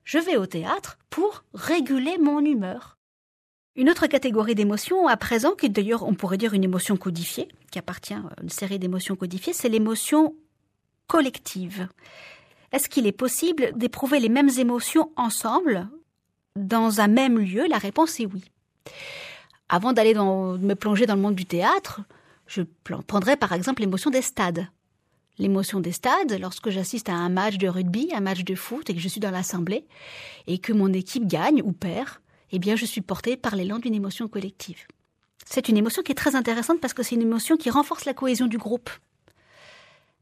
je 0.06 0.18
vais 0.18 0.36
au 0.36 0.46
théâtre 0.46 0.98
pour 1.10 1.44
réguler 1.52 2.16
mon 2.16 2.40
humeur. 2.40 2.96
Une 3.74 3.90
autre 3.90 4.06
catégorie 4.06 4.54
d'émotions 4.54 5.06
à 5.08 5.16
présent, 5.18 5.52
qui 5.52 5.68
d'ailleurs 5.68 6.04
on 6.04 6.14
pourrait 6.14 6.38
dire 6.38 6.54
une 6.54 6.64
émotion 6.64 6.96
codifiée, 6.96 7.48
qui 7.70 7.78
appartient 7.78 8.14
à 8.14 8.22
une 8.40 8.48
série 8.48 8.78
d'émotions 8.78 9.16
codifiées, 9.16 9.52
c'est 9.52 9.68
l'émotion 9.68 10.34
collective. 11.08 11.88
Est-ce 12.72 12.88
qu'il 12.88 13.06
est 13.06 13.12
possible 13.12 13.72
d'éprouver 13.76 14.20
les 14.20 14.28
mêmes 14.28 14.50
émotions 14.58 15.10
ensemble 15.16 15.88
dans 16.56 17.00
un 17.00 17.08
même 17.08 17.38
lieu? 17.38 17.66
La 17.68 17.78
réponse 17.78 18.20
est 18.20 18.26
oui. 18.26 18.44
Avant 19.68 19.92
d'aller 19.92 20.14
me 20.14 20.74
plonger 20.74 21.06
dans 21.06 21.16
le 21.16 21.20
monde 21.20 21.34
du 21.34 21.46
théâtre, 21.46 22.00
je 22.46 22.62
prendrais 23.06 23.36
par 23.36 23.52
exemple 23.52 23.82
l'émotion 23.82 24.10
des 24.10 24.22
stades 24.22 24.68
l'émotion 25.38 25.80
des 25.80 25.92
stades 25.92 26.38
lorsque 26.40 26.70
j'assiste 26.70 27.08
à 27.08 27.14
un 27.14 27.28
match 27.28 27.58
de 27.58 27.68
rugby, 27.68 28.10
un 28.14 28.20
match 28.20 28.44
de 28.44 28.54
foot 28.54 28.88
et 28.88 28.94
que 28.94 29.00
je 29.00 29.08
suis 29.08 29.20
dans 29.20 29.30
l'assemblée 29.30 29.86
et 30.46 30.58
que 30.58 30.72
mon 30.72 30.92
équipe 30.92 31.26
gagne 31.26 31.62
ou 31.62 31.72
perd, 31.72 32.08
eh 32.52 32.58
bien 32.58 32.76
je 32.76 32.86
suis 32.86 33.00
portée 33.00 33.36
par 33.36 33.56
l'élan 33.56 33.78
d'une 33.78 33.94
émotion 33.94 34.28
collective. 34.28 34.86
C'est 35.44 35.68
une 35.68 35.76
émotion 35.76 36.02
qui 36.02 36.12
est 36.12 36.16
très 36.16 36.34
intéressante 36.34 36.80
parce 36.80 36.94
que 36.94 37.02
c'est 37.02 37.14
une 37.14 37.22
émotion 37.22 37.56
qui 37.56 37.70
renforce 37.70 38.04
la 38.04 38.14
cohésion 38.14 38.46
du 38.46 38.58
groupe. 38.58 38.90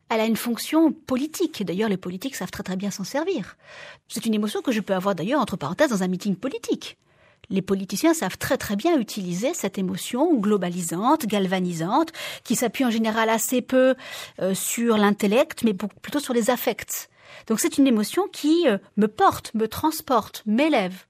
Elle 0.09 0.21
a 0.21 0.27
une 0.27 0.37
fonction 0.37 0.93
politique. 0.93 1.64
D'ailleurs, 1.64 1.88
les 1.88 1.97
politiques 1.97 2.37
savent 2.37 2.51
très 2.51 2.62
très 2.62 2.77
bien 2.77 2.90
s'en 2.90 3.05
servir. 3.05 3.57
C'est 4.09 4.27
une 4.27 4.35
émotion 4.35 4.62
que 4.62 4.73
je 4.73 4.81
peux 4.81 4.95
avoir 4.95 5.14
d'ailleurs 5.14 5.40
entre 5.40 5.57
parenthèses 5.57 5.90
dans 5.90 6.03
un 6.03 6.09
meeting 6.09 6.37
politique 6.37 6.99
les 7.51 7.62
politiciens 7.62 8.14
savent 8.14 8.38
très 8.38 8.57
très 8.57 8.77
bien 8.77 8.99
utiliser 8.99 9.55
cette 9.55 9.79
émotion 9.79 10.35
globalisante, 10.35 11.27
galvanisante, 11.27 12.12
qui 12.43 12.57
s'appuie 12.57 12.85
en 12.85 12.90
général 12.90 13.29
assez 13.29 13.62
peu 13.62 13.95
euh, 14.40 14.55
sur 14.55 14.97
l'intellect, 14.97 15.62
mais 15.64 15.75
plutôt 15.75 16.21
sur 16.21 16.35
les 16.35 16.51
affects. 16.51 17.09
Donc 17.47 17.61
c'est 17.61 17.79
une 17.79 17.87
émotion 17.87 18.29
qui 18.33 18.69
euh, 18.69 18.79
me 18.97 19.09
porte, 19.09 19.53
me 19.55 19.69
transporte, 19.69 20.43
m'élève, 20.47 21.05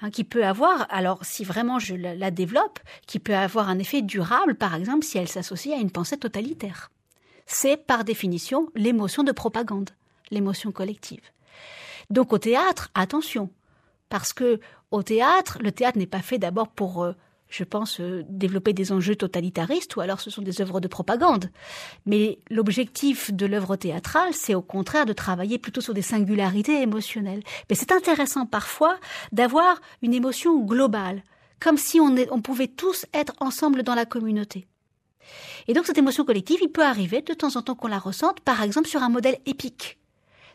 hein, 0.00 0.10
qui 0.10 0.24
peut 0.24 0.44
avoir, 0.44 0.86
alors 0.90 1.24
si 1.24 1.44
vraiment 1.44 1.78
je 1.78 1.94
la, 1.94 2.14
la 2.14 2.30
développe, 2.30 2.80
qui 3.06 3.18
peut 3.18 3.36
avoir 3.36 3.68
un 3.68 3.78
effet 3.78 4.02
durable, 4.02 4.54
par 4.54 4.74
exemple, 4.74 5.04
si 5.04 5.18
elle 5.18 5.28
s'associe 5.28 5.76
à 5.76 5.80
une 5.80 5.90
pensée 5.90 6.16
totalitaire. 6.16 6.90
C'est 7.50 7.78
par 7.78 8.04
définition 8.04 8.68
l'émotion 8.74 9.24
de 9.24 9.32
propagande, 9.32 9.90
l'émotion 10.30 10.70
collective. 10.70 11.22
Donc 12.10 12.34
au 12.34 12.38
théâtre, 12.38 12.90
attention, 12.94 13.48
parce 14.10 14.34
que 14.34 14.60
au 14.90 15.02
théâtre, 15.02 15.58
le 15.62 15.72
théâtre 15.72 15.98
n'est 15.98 16.06
pas 16.06 16.20
fait 16.20 16.38
d'abord 16.38 16.68
pour, 16.68 17.02
euh, 17.02 17.12
je 17.48 17.64
pense, 17.64 18.00
euh, 18.00 18.22
développer 18.28 18.74
des 18.74 18.92
enjeux 18.92 19.16
totalitaristes, 19.16 19.96
ou 19.96 20.02
alors 20.02 20.20
ce 20.20 20.30
sont 20.30 20.42
des 20.42 20.60
œuvres 20.60 20.80
de 20.80 20.88
propagande. 20.88 21.50
Mais 22.04 22.38
l'objectif 22.50 23.32
de 23.32 23.46
l'œuvre 23.46 23.76
théâtrale, 23.76 24.34
c'est 24.34 24.54
au 24.54 24.62
contraire 24.62 25.06
de 25.06 25.14
travailler 25.14 25.58
plutôt 25.58 25.80
sur 25.80 25.94
des 25.94 26.02
singularités 26.02 26.82
émotionnelles. 26.82 27.42
Mais 27.70 27.76
c'est 27.76 27.92
intéressant 27.92 28.44
parfois 28.44 28.98
d'avoir 29.32 29.80
une 30.02 30.12
émotion 30.12 30.58
globale, 30.60 31.22
comme 31.60 31.78
si 31.78 31.98
on, 31.98 32.14
on 32.30 32.42
pouvait 32.42 32.68
tous 32.68 33.06
être 33.14 33.32
ensemble 33.40 33.82
dans 33.82 33.94
la 33.94 34.04
communauté. 34.04 34.66
Et 35.66 35.74
donc 35.74 35.86
cette 35.86 35.98
émotion 35.98 36.24
collective, 36.24 36.58
il 36.62 36.70
peut 36.70 36.84
arriver 36.84 37.22
de 37.22 37.34
temps 37.34 37.56
en 37.56 37.62
temps 37.62 37.74
qu'on 37.74 37.88
la 37.88 37.98
ressente, 37.98 38.40
par 38.40 38.62
exemple 38.62 38.88
sur 38.88 39.02
un 39.02 39.08
modèle 39.08 39.38
épique. 39.46 39.98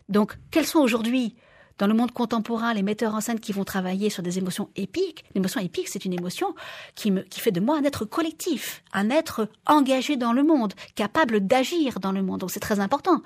Donc, 0.10 0.38
quels 0.52 0.66
sont 0.66 0.80
aujourd'hui 0.80 1.36
dans 1.80 1.88
le 1.88 1.94
monde 1.94 2.12
contemporain, 2.12 2.74
les 2.74 2.84
metteurs 2.84 3.16
en 3.16 3.22
scène 3.22 3.40
qui 3.40 3.52
vont 3.52 3.64
travailler 3.64 4.10
sur 4.10 4.22
des 4.22 4.38
émotions 4.38 4.70
épiques, 4.76 5.26
l'émotion 5.34 5.60
épique, 5.60 5.88
c'est 5.88 6.06
une 6.06 6.14
émotion 6.14 6.54
qui, 6.96 7.10
me, 7.10 7.22
qui 7.22 7.40
fait 7.40 7.52
de 7.52 7.60
moi 7.60 7.78
un 7.78 7.84
être 7.84 8.06
collectif, 8.06 8.84
un 8.94 9.10
être 9.10 9.50
engagé 9.66 10.16
dans 10.16 10.34
le 10.34 10.44
monde, 10.44 10.74
capable 10.96 11.40
d'agir 11.46 12.00
dans 12.00 12.12
le 12.12 12.22
monde. 12.22 12.42
Donc 12.42 12.52
c'est 12.52 12.60
très 12.60 12.80
important. 12.80 13.22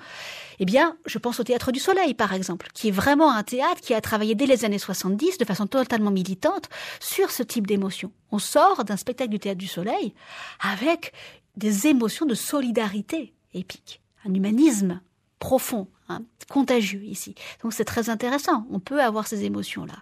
Eh 0.60 0.64
bien, 0.64 0.96
je 1.06 1.18
pense 1.18 1.38
au 1.40 1.44
Théâtre 1.44 1.72
du 1.72 1.78
Soleil, 1.78 2.14
par 2.14 2.32
exemple, 2.32 2.68
qui 2.72 2.88
est 2.88 2.92
vraiment 2.92 3.30
un 3.30 3.42
théâtre 3.42 3.80
qui 3.82 3.92
a 3.92 4.00
travaillé 4.00 4.34
dès 4.34 4.46
les 4.46 4.64
années 4.64 4.78
70 4.78 5.38
de 5.38 5.44
façon 5.44 5.66
totalement 5.66 6.10
militante 6.10 6.70
sur 7.00 7.30
ce 7.30 7.42
type 7.42 7.66
d'émotion. 7.66 8.12
On 8.32 8.38
sort 8.38 8.84
d'un 8.84 8.96
spectacle 8.96 9.30
du 9.30 9.38
Théâtre 9.38 9.58
du 9.58 9.68
Soleil 9.68 10.14
avec 10.60 11.12
des 11.58 11.88
émotions 11.88 12.24
de 12.24 12.34
solidarité 12.34 13.34
épique, 13.52 14.00
un 14.24 14.32
humanisme 14.32 15.00
profond, 15.38 15.88
hein, 16.08 16.22
contagieux 16.48 17.02
ici. 17.02 17.34
Donc 17.62 17.72
c'est 17.72 17.84
très 17.84 18.10
intéressant. 18.10 18.66
On 18.70 18.80
peut 18.80 19.02
avoir 19.02 19.26
ces 19.26 19.44
émotions-là. 19.44 19.96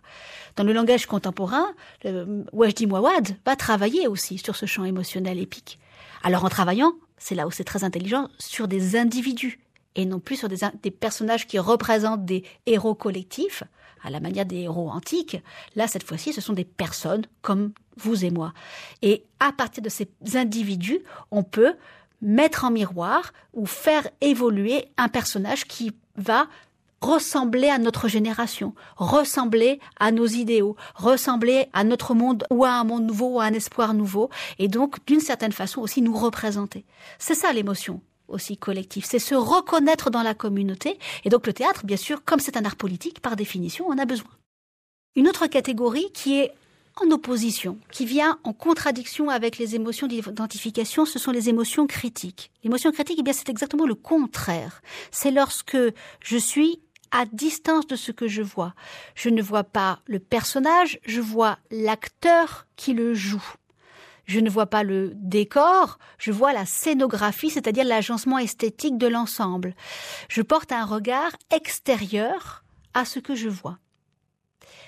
Dans 0.57 0.65
le 0.65 0.73
langage 0.73 1.07
contemporain, 1.07 1.67
Wajdi 2.53 2.87
Mouawad 2.87 3.37
va 3.45 3.57
travailler 3.57 4.07
aussi 4.07 4.39
sur 4.39 4.55
ce 4.57 4.67
champ 4.67 4.85
émotionnel 4.85 5.39
épique. 5.39 5.79
Alors 6.23 6.45
en 6.45 6.49
travaillant, 6.49 6.93
c'est 7.19 7.35
là 7.35 7.47
où 7.47 7.51
c'est 7.51 7.65
très 7.65 7.85
intelligent, 7.85 8.29
sur 8.39 8.69
des 8.69 8.97
individus 8.97 9.59
et 9.97 10.05
non 10.05 10.21
plus 10.21 10.37
sur 10.37 10.49
des, 10.49 10.91
personnages 10.91 11.47
qui 11.47 11.59
représentent 11.59 12.25
des 12.25 12.45
héros 12.67 12.95
collectifs, 12.95 13.65
à 14.05 14.11
la 14.11 14.21
manière 14.21 14.47
des 14.47 14.59
héros 14.59 14.91
antiques. 14.91 15.39
Là, 15.75 15.89
cette 15.89 16.05
fois-ci, 16.05 16.33
ce 16.33 16.41
sont 16.41 16.53
des 16.53 16.65
personnes 16.65 17.25
comme 17.43 17.73
vous 17.97 18.25
et 18.25 18.31
moi. 18.31 18.53
Et 19.03 19.25
à 19.41 19.53
partir 19.53 19.83
de 19.83 19.89
ces 19.89 20.09
individus, 20.35 21.01
on 21.33 21.43
peut 21.43 21.75
mettre 22.23 22.65
en 22.65 22.71
miroir 22.71 23.33
ou 23.53 23.67
faire 23.67 24.07
évoluer 24.21 24.87
un 24.97 25.09
personnage 25.09 25.65
qui 25.65 25.93
va 26.17 26.47
ressembler 27.01 27.69
à 27.69 27.79
notre 27.79 28.09
génération, 28.09 28.75
ressembler 28.97 29.81
à 29.99 30.13
nos 30.13 30.27
idéaux, 30.27 30.77
ressembler 30.95 31.67
à 31.73 31.85
notre 31.85 32.15
monde 32.15 32.45
ou 32.51 32.65
à 32.65 32.71
un 32.71 32.85
monde 32.85 33.07
nouveau 33.07 33.35
ou 33.35 33.41
à 33.41 33.45
un 33.45 33.53
espoir 33.53 33.93
nouveau, 33.93 34.31
et 34.59 34.69
donc 34.69 35.05
d'une 35.07 35.21
certaine 35.21 35.53
façon 35.53 35.81
aussi 35.81 36.01
nous 36.01 36.17
représenter. 36.17 36.85
C'est 37.19 37.35
ça 37.35 37.53
l'émotion 37.53 38.01
aussi 38.29 38.57
collective, 38.57 39.05
c'est 39.05 39.19
se 39.19 39.35
reconnaître 39.35 40.11
dans 40.11 40.23
la 40.23 40.35
communauté, 40.35 40.99
et 41.25 41.29
donc 41.29 41.47
le 41.47 41.53
théâtre, 41.53 41.85
bien 41.85 41.97
sûr, 41.97 42.25
comme 42.25 42.41
c'est 42.41 42.57
un 42.57 42.65
art 42.65 42.77
politique, 42.77 43.21
par 43.21 43.37
définition, 43.37 43.89
en 43.89 43.99
a 43.99 44.05
besoin. 44.05 44.31
Une 45.15 45.29
autre 45.29 45.47
catégorie 45.47 46.11
qui 46.13 46.41
est 46.41 46.53
en 47.03 47.11
opposition, 47.11 47.79
qui 47.93 48.07
vient 48.07 48.39
en 48.45 48.53
contradiction 48.53 49.29
avec 49.29 49.59
les 49.59 49.75
émotions 49.75 50.07
d'identification, 50.07 51.05
ce 51.05 51.19
sont 51.19 51.31
les 51.31 51.49
émotions 51.49 51.87
critiques. 51.87 52.51
L'émotion 52.65 52.91
critique, 52.91 53.19
eh 53.21 53.23
bien, 53.23 53.35
c'est 53.35 53.51
exactement 53.51 53.87
le 53.87 53.95
contraire. 53.95 54.81
C'est 55.11 55.31
lorsque 55.31 55.77
je 56.21 56.37
suis 56.37 56.81
à 57.11 57.27
distance 57.27 57.87
de 57.87 57.97
ce 57.97 58.13
que 58.13 58.29
je 58.29 58.43
vois. 58.43 58.75
Je 59.15 59.29
ne 59.29 59.43
vois 59.43 59.65
pas 59.65 60.01
le 60.07 60.19
personnage, 60.19 60.99
je 61.05 61.21
vois 61.21 61.59
l'acteur 61.71 62.67
qui 62.77 62.95
le 62.95 63.15
joue. 63.15 63.45
Je 64.27 64.41
ne 64.41 64.51
vois 64.51 64.67
pas 64.67 64.83
le 64.83 65.13
décor, 65.15 65.99
je 66.19 66.33
vois 66.33 66.53
la 66.53 66.67
scénographie, 66.67 67.51
c'est-à-dire 67.51 67.85
l'agencement 67.85 68.39
esthétique 68.39 68.99
de 68.99 69.07
l'ensemble. 69.07 69.75
Je 70.29 70.43
porte 70.43 70.73
un 70.73 70.85
regard 70.85 71.31
extérieur 71.51 72.65
à 72.93 73.05
ce 73.05 73.21
que 73.21 73.35
je 73.35 73.49
vois. 73.49 73.79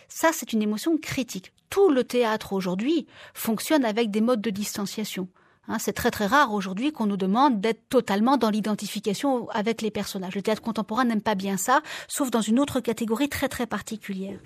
Ça, 0.09 0.31
c'est 0.33 0.53
une 0.53 0.63
émotion 0.63 0.97
critique. 0.97 1.53
Tout 1.71 1.91
le 1.91 2.03
théâtre 2.03 2.53
aujourd'hui 2.53 3.07
fonctionne 3.35 3.85
avec 3.85 4.11
des 4.11 4.21
modes 4.21 4.41
de 4.41 4.51
distanciation. 4.51 5.29
Hein, 5.69 5.77
c'est 5.79 5.93
très 5.93 6.11
très 6.11 6.25
rare 6.25 6.55
aujourd'hui 6.55 6.93
qu'on 6.93 7.05
nous 7.05 7.19
demande 7.19 7.61
d'être 7.61 7.89
totalement 7.91 8.39
dans 8.39 8.49
l'identification 8.49 9.49
avec 9.51 9.83
les 9.83 9.91
personnages. 9.91 10.35
Le 10.35 10.41
théâtre 10.41 10.63
contemporain 10.63 11.05
n'aime 11.05 11.21
pas 11.21 11.35
bien 11.35 11.59
ça, 11.59 11.83
sauf 12.09 12.31
dans 12.31 12.41
une 12.41 12.59
autre 12.59 12.81
catégorie 12.81 13.29
très 13.29 13.49
très 13.49 13.67
particulière. 13.67 14.39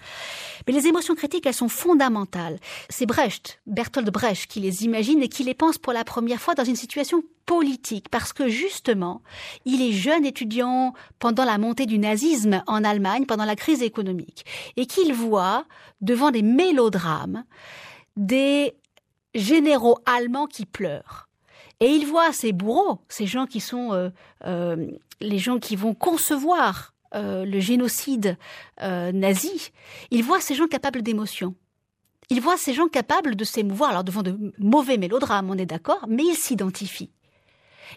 Mais 0.66 0.72
les 0.72 0.88
émotions 0.88 1.14
critiques, 1.14 1.46
elles 1.46 1.54
sont 1.54 1.68
fondamentales. 1.68 2.58
C'est 2.88 3.06
Brecht, 3.06 3.61
Bertolt 3.66 4.11
Brecht, 4.11 4.50
qui 4.50 4.58
les 4.58 4.85
imagine 4.85 5.22
et 5.22 5.28
qui 5.28 5.44
les 5.44 5.54
pense 5.54 5.78
pour 5.78 5.92
la 5.92 6.02
première 6.02 6.40
fois 6.40 6.54
dans 6.54 6.64
une 6.64 6.76
situation 6.76 7.22
politique, 7.46 8.08
parce 8.08 8.32
que 8.32 8.48
justement, 8.48 9.22
il 9.64 9.80
est 9.80 9.92
jeune 9.92 10.24
étudiant 10.24 10.92
pendant 11.20 11.44
la 11.44 11.58
montée 11.58 11.87
du 11.87 11.98
nazisme 11.98 12.62
en 12.66 12.82
Allemagne, 12.82 13.26
pendant 13.26 13.44
la 13.44 13.56
crise 13.56 13.82
économique, 13.82 14.44
et 14.76 14.87
qu'il 14.87 15.12
voit 15.12 15.66
devant 16.00 16.32
des 16.32 16.42
mélodrames 16.42 17.44
des 18.16 18.74
généraux 19.34 19.98
allemands 20.06 20.46
qui 20.46 20.66
pleurent. 20.66 21.28
Et 21.80 21.86
il 21.86 22.06
voit 22.06 22.32
ces 22.32 22.52
bourreaux, 22.52 23.00
ces 23.08 23.26
gens 23.26 23.46
qui 23.46 23.60
sont 23.60 23.92
euh, 23.92 24.10
euh, 24.46 24.86
les 25.20 25.38
gens 25.38 25.58
qui 25.58 25.74
vont 25.74 25.94
concevoir 25.94 26.94
euh, 27.14 27.44
le 27.44 27.60
génocide 27.60 28.38
nazi, 28.80 29.72
il 30.10 30.22
voit 30.22 30.40
ces 30.40 30.54
gens 30.54 30.68
capables 30.68 31.02
d'émotion. 31.02 31.54
Il 32.30 32.40
voit 32.40 32.56
ces 32.56 32.72
gens 32.72 32.86
capables 32.86 33.34
de 33.34 33.44
s'émouvoir, 33.44 33.90
alors 33.90 34.04
devant 34.04 34.22
de 34.22 34.54
mauvais 34.58 34.96
mélodrames, 34.96 35.50
on 35.50 35.58
est 35.58 35.66
d'accord, 35.66 36.06
mais 36.08 36.22
il 36.24 36.36
s'identifie. 36.36 37.10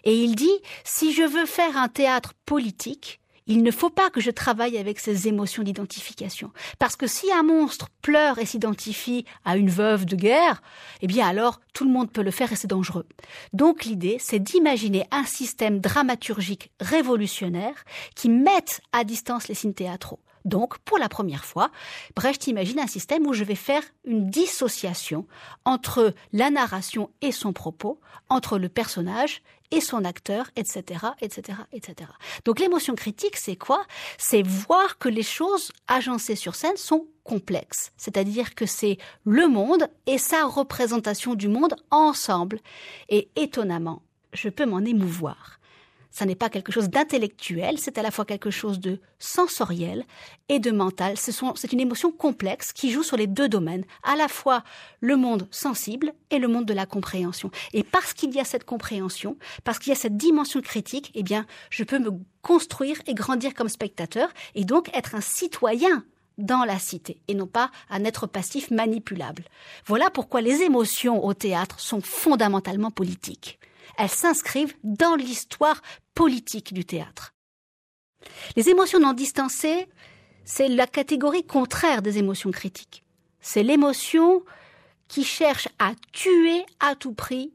Et 0.04 0.22
il 0.22 0.34
dit, 0.34 0.60
si 0.84 1.12
je 1.12 1.22
veux 1.22 1.46
faire 1.46 1.76
un 1.76 1.88
théâtre 1.88 2.34
politique, 2.44 3.20
il 3.46 3.62
ne 3.62 3.70
faut 3.70 3.90
pas 3.90 4.10
que 4.10 4.20
je 4.20 4.30
travaille 4.30 4.76
avec 4.78 4.98
ces 4.98 5.28
émotions 5.28 5.62
d'identification. 5.62 6.52
Parce 6.78 6.96
que 6.96 7.06
si 7.06 7.30
un 7.32 7.42
monstre 7.42 7.88
pleure 8.02 8.38
et 8.38 8.46
s'identifie 8.46 9.24
à 9.44 9.56
une 9.56 9.70
veuve 9.70 10.04
de 10.04 10.16
guerre, 10.16 10.62
eh 11.02 11.06
bien 11.06 11.26
alors 11.26 11.60
tout 11.72 11.84
le 11.84 11.90
monde 11.90 12.10
peut 12.10 12.22
le 12.22 12.30
faire 12.30 12.52
et 12.52 12.56
c'est 12.56 12.66
dangereux. 12.66 13.06
Donc 13.52 13.84
l'idée, 13.84 14.16
c'est 14.20 14.38
d'imaginer 14.40 15.04
un 15.10 15.24
système 15.24 15.80
dramaturgique 15.80 16.70
révolutionnaire 16.80 17.84
qui 18.14 18.28
mette 18.28 18.80
à 18.92 19.04
distance 19.04 19.48
les 19.48 19.54
signes 19.54 19.74
théâtraux. 19.74 20.20
Donc, 20.46 20.78
pour 20.78 20.96
la 20.98 21.08
première 21.08 21.44
fois, 21.44 21.70
Brecht 22.14 22.46
imagine 22.46 22.78
un 22.78 22.86
système 22.86 23.26
où 23.26 23.32
je 23.32 23.42
vais 23.42 23.56
faire 23.56 23.82
une 24.04 24.30
dissociation 24.30 25.26
entre 25.64 26.14
la 26.32 26.50
narration 26.50 27.10
et 27.20 27.32
son 27.32 27.52
propos, 27.52 28.00
entre 28.28 28.56
le 28.56 28.68
personnage 28.68 29.42
et 29.72 29.80
son 29.80 30.04
acteur, 30.04 30.48
etc., 30.54 31.00
etc., 31.20 31.58
etc. 31.72 32.08
Donc 32.44 32.60
l'émotion 32.60 32.94
critique, 32.94 33.36
c'est 33.36 33.56
quoi? 33.56 33.84
C'est 34.18 34.46
voir 34.46 34.98
que 34.98 35.08
les 35.08 35.24
choses 35.24 35.72
agencées 35.88 36.36
sur 36.36 36.54
scène 36.54 36.76
sont 36.76 37.06
complexes. 37.24 37.92
C'est-à-dire 37.96 38.54
que 38.54 38.66
c'est 38.66 38.98
le 39.24 39.48
monde 39.48 39.88
et 40.06 40.18
sa 40.18 40.46
représentation 40.46 41.34
du 41.34 41.48
monde 41.48 41.74
ensemble. 41.90 42.60
Et 43.08 43.28
étonnamment, 43.34 44.02
je 44.32 44.48
peux 44.48 44.66
m'en 44.66 44.80
émouvoir 44.80 45.55
ça 46.16 46.24
n'est 46.24 46.34
pas 46.34 46.48
quelque 46.48 46.72
chose 46.72 46.88
d'intellectuel, 46.88 47.76
c'est 47.78 47.98
à 47.98 48.02
la 48.02 48.10
fois 48.10 48.24
quelque 48.24 48.50
chose 48.50 48.80
de 48.80 49.00
sensoriel 49.18 50.02
et 50.48 50.58
de 50.58 50.70
mental. 50.70 51.18
C'est 51.18 51.72
une 51.74 51.80
émotion 51.80 52.10
complexe 52.10 52.72
qui 52.72 52.90
joue 52.90 53.02
sur 53.02 53.18
les 53.18 53.26
deux 53.26 53.50
domaines, 53.50 53.84
à 54.02 54.16
la 54.16 54.26
fois 54.26 54.64
le 55.00 55.18
monde 55.18 55.46
sensible 55.50 56.14
et 56.30 56.38
le 56.38 56.48
monde 56.48 56.64
de 56.64 56.72
la 56.72 56.86
compréhension. 56.86 57.50
Et 57.74 57.82
parce 57.82 58.14
qu'il 58.14 58.34
y 58.34 58.40
a 58.40 58.44
cette 58.44 58.64
compréhension, 58.64 59.36
parce 59.62 59.78
qu'il 59.78 59.90
y 59.90 59.92
a 59.92 59.98
cette 59.98 60.16
dimension 60.16 60.62
critique, 60.62 61.12
eh 61.14 61.22
bien, 61.22 61.44
je 61.68 61.84
peux 61.84 61.98
me 61.98 62.12
construire 62.40 62.96
et 63.06 63.12
grandir 63.12 63.52
comme 63.52 63.68
spectateur 63.68 64.30
et 64.54 64.64
donc 64.64 64.88
être 64.96 65.16
un 65.16 65.20
citoyen 65.20 66.02
dans 66.38 66.64
la 66.64 66.78
cité 66.78 67.20
et 67.28 67.34
non 67.34 67.46
pas 67.46 67.70
un 67.90 68.04
être 68.04 68.26
passif 68.26 68.70
manipulable. 68.70 69.44
Voilà 69.84 70.08
pourquoi 70.08 70.40
les 70.40 70.62
émotions 70.62 71.22
au 71.22 71.34
théâtre 71.34 71.78
sont 71.78 72.00
fondamentalement 72.00 72.90
politiques 72.90 73.58
elles 73.98 74.10
s'inscrivent 74.10 74.74
dans 74.84 75.14
l'histoire 75.14 75.80
politique 76.14 76.74
du 76.74 76.84
théâtre. 76.84 77.34
Les 78.56 78.68
émotions 78.68 79.00
non 79.00 79.12
distancées, 79.12 79.88
c'est 80.44 80.68
la 80.68 80.86
catégorie 80.86 81.44
contraire 81.44 82.02
des 82.02 82.18
émotions 82.18 82.50
critiques. 82.50 83.04
C'est 83.40 83.62
l'émotion 83.62 84.42
qui 85.08 85.24
cherche 85.24 85.68
à 85.78 85.92
tuer 86.12 86.64
à 86.80 86.94
tout 86.94 87.12
prix 87.12 87.52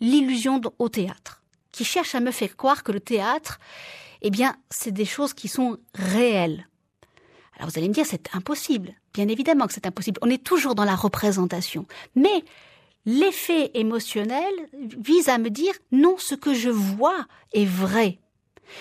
l'illusion 0.00 0.60
au 0.78 0.88
théâtre, 0.88 1.42
qui 1.72 1.84
cherche 1.84 2.14
à 2.14 2.20
me 2.20 2.30
faire 2.30 2.56
croire 2.56 2.82
que 2.82 2.92
le 2.92 3.00
théâtre, 3.00 3.58
eh 4.22 4.30
bien, 4.30 4.56
c'est 4.70 4.92
des 4.92 5.04
choses 5.04 5.34
qui 5.34 5.48
sont 5.48 5.78
réelles. 5.94 6.68
Alors 7.56 7.70
vous 7.70 7.78
allez 7.78 7.88
me 7.88 7.94
dire, 7.94 8.06
c'est 8.06 8.34
impossible. 8.34 8.94
Bien 9.12 9.28
évidemment 9.28 9.66
que 9.66 9.72
c'est 9.72 9.86
impossible. 9.86 10.20
On 10.22 10.30
est 10.30 10.44
toujours 10.44 10.74
dans 10.74 10.84
la 10.84 10.94
représentation. 10.94 11.86
Mais 12.14 12.44
L'effet 13.10 13.70
émotionnel 13.72 14.52
vise 14.74 15.30
à 15.30 15.38
me 15.38 15.48
dire 15.48 15.72
non, 15.92 16.16
ce 16.18 16.34
que 16.34 16.52
je 16.52 16.68
vois 16.68 17.26
est 17.54 17.64
vrai. 17.64 18.18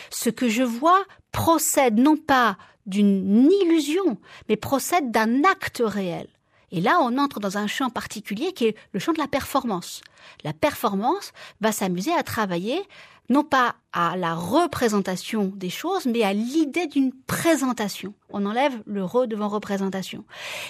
Ce 0.10 0.30
que 0.30 0.50
je 0.50 0.64
vois 0.64 1.02
procède 1.32 1.98
non 1.98 2.18
pas 2.18 2.58
d'une 2.86 3.50
illusion, 3.50 4.18
mais 4.50 4.58
procède 4.58 5.12
d'un 5.12 5.46
acte 5.46 5.82
réel. 5.82 6.28
Et 6.74 6.82
là, 6.82 7.00
on 7.02 7.18
entre 7.18 7.40
dans 7.40 7.58
un 7.58 7.68
champ 7.68 7.90
particulier 7.90 8.52
qui 8.52 8.66
est 8.66 8.76
le 8.92 9.00
champ 9.00 9.14
de 9.14 9.18
la 9.18 9.30
performance. 9.30 10.02
La 10.44 10.54
performance 10.54 11.32
va 11.62 11.72
s'amuser 11.72 12.14
à 12.14 12.24
travailler 12.24 12.82
non 13.30 13.44
pas 13.44 13.76
à 13.92 14.16
la 14.16 14.36
représentation 14.36 15.52
des 15.56 15.70
choses, 15.70 16.06
mais 16.06 16.24
à 16.24 16.34
l'idée 16.34 16.88
d'une 16.88 17.12
présentation. 17.12 18.14
On 18.30 18.46
enlève 18.46 18.82
le 18.86 19.04
re 19.04 19.28
devant 19.28 19.50
représentation. 19.50 20.24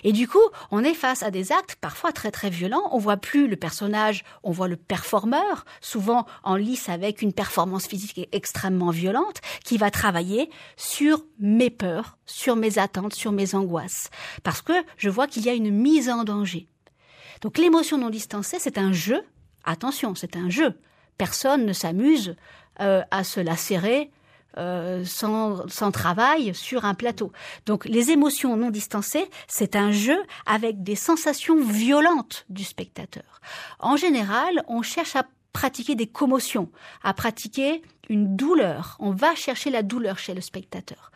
Et 0.04 0.12
du 0.12 0.28
coup, 0.28 0.42
on 0.72 0.84
est 0.84 0.94
face 0.94 1.24
à 1.24 1.32
des 1.32 1.52
actes 1.52 1.76
parfois 1.76 2.12
très 2.12 2.32
très 2.32 2.50
violents. 2.50 2.90
On 2.92 2.98
voit 2.98 3.18
plus 3.18 3.48
le 3.48 3.58
personnage, 3.58 4.24
on 4.44 4.52
voit 4.52 4.68
le 4.68 4.76
performeur, 4.76 5.66
souvent 5.82 6.26
en 6.44 6.56
lice 6.56 6.90
avec 6.90 7.22
une 7.22 7.34
performance 7.34 7.86
physique 7.86 8.28
extrêmement 8.32 8.92
violente, 8.92 9.42
qui 9.64 9.78
va 9.78 9.92
travailler 9.92 10.50
sur 10.78 11.24
mes 11.40 11.70
peurs, 11.70 12.18
sur 12.26 12.56
mes 12.56 12.80
attentes, 12.80 13.14
sur 13.14 13.32
mes 13.32 13.56
angoisses. 13.56 14.10
Parce 14.44 14.62
que 14.62 14.74
je 14.98 15.10
vois 15.10 15.28
qu'il 15.28 15.46
y 15.46 15.50
a 15.50 15.54
une 15.54 15.72
mise 15.72 16.10
en 16.10 16.24
danger. 16.24 16.68
Donc 17.42 17.58
l'émotion 17.58 17.98
non 18.00 18.10
distancée, 18.10 18.58
c'est 18.60 18.80
un 18.80 18.94
jeu. 18.94 19.22
Attention, 19.68 20.16
c'est 20.16 20.36
un 20.36 20.50
jeu 20.50 20.74
personne 21.18 21.66
ne 21.66 21.74
s'amuse 21.74 22.36
euh, 22.80 23.02
à 23.12 23.24
se 23.24 23.40
lacérer 23.40 24.12
euh, 24.58 25.04
sans, 25.06 25.92
travail 25.92 26.56
sur 26.56 26.86
un 26.86 26.94
plateau. 26.94 27.32
Donc 27.66 27.86
les 27.86 28.12
émotions 28.12 28.56
non 28.56 28.70
distancées, 28.70 29.30
c'est 29.48 29.76
un 29.76 29.92
jeu 29.92 30.18
avec 30.46 30.84
des 30.84 30.96
sensations 30.96 31.62
violentes 31.62 32.46
du 32.50 32.64
spectateur. 32.64 33.42
En 33.80 33.98
général, 33.98 34.64
on 34.68 34.82
cherche 34.82 35.16
à 35.16 35.26
pratiquer 35.54 35.96
des 35.96 36.08
commotions, 36.08 36.72
à 37.04 37.14
pratiquer 37.14 37.82
une 38.10 38.36
douleur. 38.36 38.96
On 39.00 39.12
va 39.12 39.36
chercher 39.36 39.70
la 39.70 39.84
douleur 39.84 40.18
chez 40.18 40.34
le 40.34 40.42
spectateur. 40.42 41.12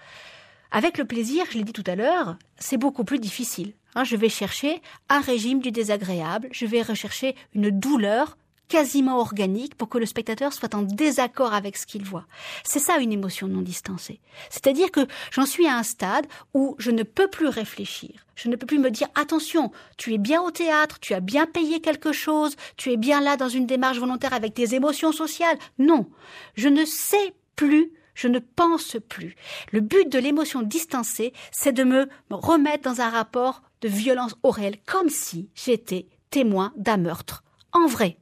Avec 0.71 0.97
le 0.97 1.05
plaisir, 1.05 1.45
je 1.49 1.57
l'ai 1.57 1.63
dit 1.63 1.73
tout 1.73 1.83
à 1.85 1.95
l'heure, 1.95 2.37
c'est 2.57 2.77
beaucoup 2.77 3.03
plus 3.03 3.19
difficile. 3.19 3.73
Hein. 3.93 4.05
je 4.05 4.15
vais 4.15 4.29
chercher 4.29 4.81
un 5.09 5.19
régime 5.19 5.59
du 5.59 5.71
désagréable, 5.71 6.47
je 6.51 6.65
vais 6.65 6.81
rechercher 6.81 7.35
une 7.53 7.71
douleur 7.71 8.37
quasiment 8.71 9.19
organique 9.19 9.75
pour 9.75 9.89
que 9.89 9.97
le 9.97 10.05
spectateur 10.05 10.53
soit 10.53 10.73
en 10.75 10.81
désaccord 10.81 11.53
avec 11.53 11.75
ce 11.75 11.85
qu'il 11.85 12.05
voit. 12.05 12.25
C'est 12.63 12.79
ça 12.79 12.99
une 12.99 13.11
émotion 13.11 13.47
non 13.47 13.61
distancée. 13.61 14.21
C'est-à-dire 14.49 14.91
que 14.91 15.01
j'en 15.29 15.45
suis 15.45 15.67
à 15.67 15.75
un 15.75 15.83
stade 15.83 16.25
où 16.53 16.77
je 16.79 16.89
ne 16.89 17.03
peux 17.03 17.27
plus 17.27 17.49
réfléchir. 17.49 18.25
Je 18.35 18.47
ne 18.47 18.55
peux 18.55 18.65
plus 18.65 18.79
me 18.79 18.89
dire 18.89 19.09
attention, 19.13 19.73
tu 19.97 20.13
es 20.13 20.17
bien 20.17 20.41
au 20.41 20.51
théâtre, 20.51 20.99
tu 21.01 21.13
as 21.13 21.19
bien 21.19 21.47
payé 21.47 21.81
quelque 21.81 22.13
chose, 22.13 22.55
tu 22.77 22.93
es 22.93 22.97
bien 22.97 23.19
là 23.19 23.35
dans 23.35 23.49
une 23.49 23.65
démarche 23.65 23.99
volontaire 23.99 24.33
avec 24.33 24.53
tes 24.53 24.73
émotions 24.73 25.11
sociales. 25.11 25.57
Non, 25.77 26.09
je 26.55 26.69
ne 26.69 26.85
sais 26.85 27.33
plus 27.57 27.91
je 28.13 28.27
ne 28.27 28.39
pense 28.39 28.97
plus. 29.07 29.35
Le 29.71 29.79
but 29.79 30.11
de 30.11 30.19
l'émotion 30.19 30.61
distancée, 30.61 31.33
c'est 31.51 31.71
de 31.71 31.83
me 31.83 32.07
remettre 32.29 32.83
dans 32.83 32.99
un 33.01 33.09
rapport 33.09 33.63
de 33.79 33.87
violence 33.87 34.35
au 34.43 34.51
réel, 34.51 34.77
comme 34.85 35.09
si 35.09 35.49
j'étais 35.55 36.07
témoin 36.29 36.73
d'un 36.75 36.97
meurtre. 36.97 37.43
En 37.71 37.87
vrai. 37.87 38.20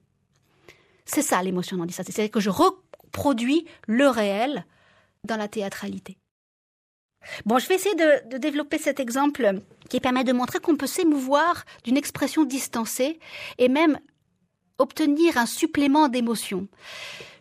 C'est 1.12 1.22
ça 1.24 1.42
l'émotion 1.42 1.78
non 1.78 1.86
distancée. 1.86 2.12
C'est-à-dire 2.12 2.32
que 2.32 2.40
je 2.40 2.52
reproduis 2.52 3.66
le 3.88 4.08
réel 4.08 4.66
dans 5.24 5.38
la 5.38 5.48
théâtralité. 5.48 6.18
Bon, 7.46 7.58
je 7.58 7.68
vais 7.68 7.76
essayer 7.76 7.96
de, 7.96 8.30
de, 8.30 8.38
développer 8.38 8.78
cet 8.78 9.00
exemple 9.00 9.62
qui 9.90 10.00
permet 10.00 10.24
de 10.24 10.32
montrer 10.32 10.60
qu'on 10.60 10.78
peut 10.78 10.88
s'émouvoir 10.88 11.66
d'une 11.84 11.98
expression 11.98 12.46
distancée 12.46 13.20
et 13.58 13.68
même 13.68 14.00
obtenir 14.78 15.38
un 15.38 15.46
supplément 15.46 16.08
d'émotion. 16.08 16.68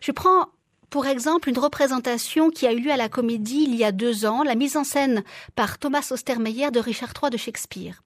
Je 0.01 0.11
prends 0.11 0.49
pour 0.89 1.05
exemple, 1.05 1.49
une 1.49 1.59
représentation 1.59 2.49
qui 2.49 2.65
a 2.65 2.73
eu 2.73 2.79
lieu 2.79 2.91
à 2.91 2.97
la 2.97 3.09
Comédie 3.09 3.65
il 3.67 3.75
y 3.75 3.83
a 3.83 3.91
deux 3.91 4.25
ans, 4.25 4.43
la 4.43 4.55
mise 4.55 4.75
en 4.75 4.83
scène 4.83 5.23
par 5.55 5.77
Thomas 5.77 6.07
Ostermeyer 6.11 6.71
de 6.71 6.79
Richard 6.79 7.13
III 7.21 7.29
de 7.29 7.37
Shakespeare. 7.37 8.01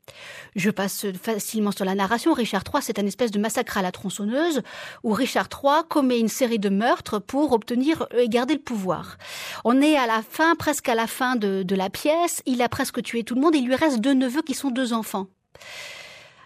Je 0.55 0.69
passe 0.69 1.05
facilement 1.21 1.71
sur 1.71 1.85
la 1.85 1.95
narration. 1.95 2.33
Richard 2.33 2.63
III, 2.71 2.83
c'est 2.83 2.99
un 2.99 3.05
espèce 3.05 3.31
de 3.31 3.39
massacre 3.39 3.77
à 3.77 3.81
la 3.81 3.91
tronçonneuse 3.91 4.61
où 5.03 5.13
Richard 5.13 5.47
III 5.51 5.83
commet 5.89 6.19
une 6.19 6.27
série 6.27 6.59
de 6.59 6.69
meurtres 6.69 7.19
pour 7.19 7.53
obtenir 7.53 8.07
et 8.17 8.27
garder 8.27 8.55
le 8.55 8.59
pouvoir. 8.59 9.17
On 9.63 9.81
est 9.81 9.95
à 9.95 10.07
la 10.07 10.21
fin, 10.21 10.55
presque 10.55 10.89
à 10.89 10.95
la 10.95 11.07
fin 11.07 11.35
de, 11.35 11.63
de 11.63 11.75
la 11.75 11.89
pièce. 11.89 12.41
Il 12.45 12.61
a 12.61 12.69
presque 12.69 13.01
tué 13.01 13.23
tout 13.23 13.35
le 13.35 13.41
monde. 13.41 13.55
Il 13.55 13.65
lui 13.65 13.75
reste 13.75 13.99
deux 13.99 14.13
neveux 14.13 14.41
qui 14.41 14.53
sont 14.53 14.71
deux 14.71 14.93
enfants. 14.93 15.27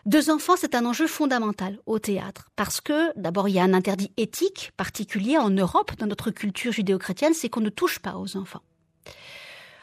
Deux 0.08 0.30
enfants, 0.30 0.56
c'est 0.56 0.74
un 0.74 0.86
enjeu 0.86 1.06
fondamental 1.06 1.80
au 1.86 2.00
théâtre 2.00 2.48
parce 2.56 2.80
que 2.80 3.12
d'abord 3.20 3.50
il 3.50 3.56
y 3.56 3.60
a 3.60 3.64
un 3.64 3.74
interdit 3.74 4.14
éthique 4.16 4.72
particulier 4.78 5.38
en 5.38 5.50
Europe 5.50 5.92
dans 5.98 6.06
notre 6.06 6.32
culture 6.32 6.72
judéo-chrétienne, 6.72 7.34
c'est 7.34 7.50
qu'on 7.50 7.60
ne 7.60 7.68
touche 7.68 8.00
pas 8.00 8.16
aux 8.16 8.38
enfants. 8.38 8.62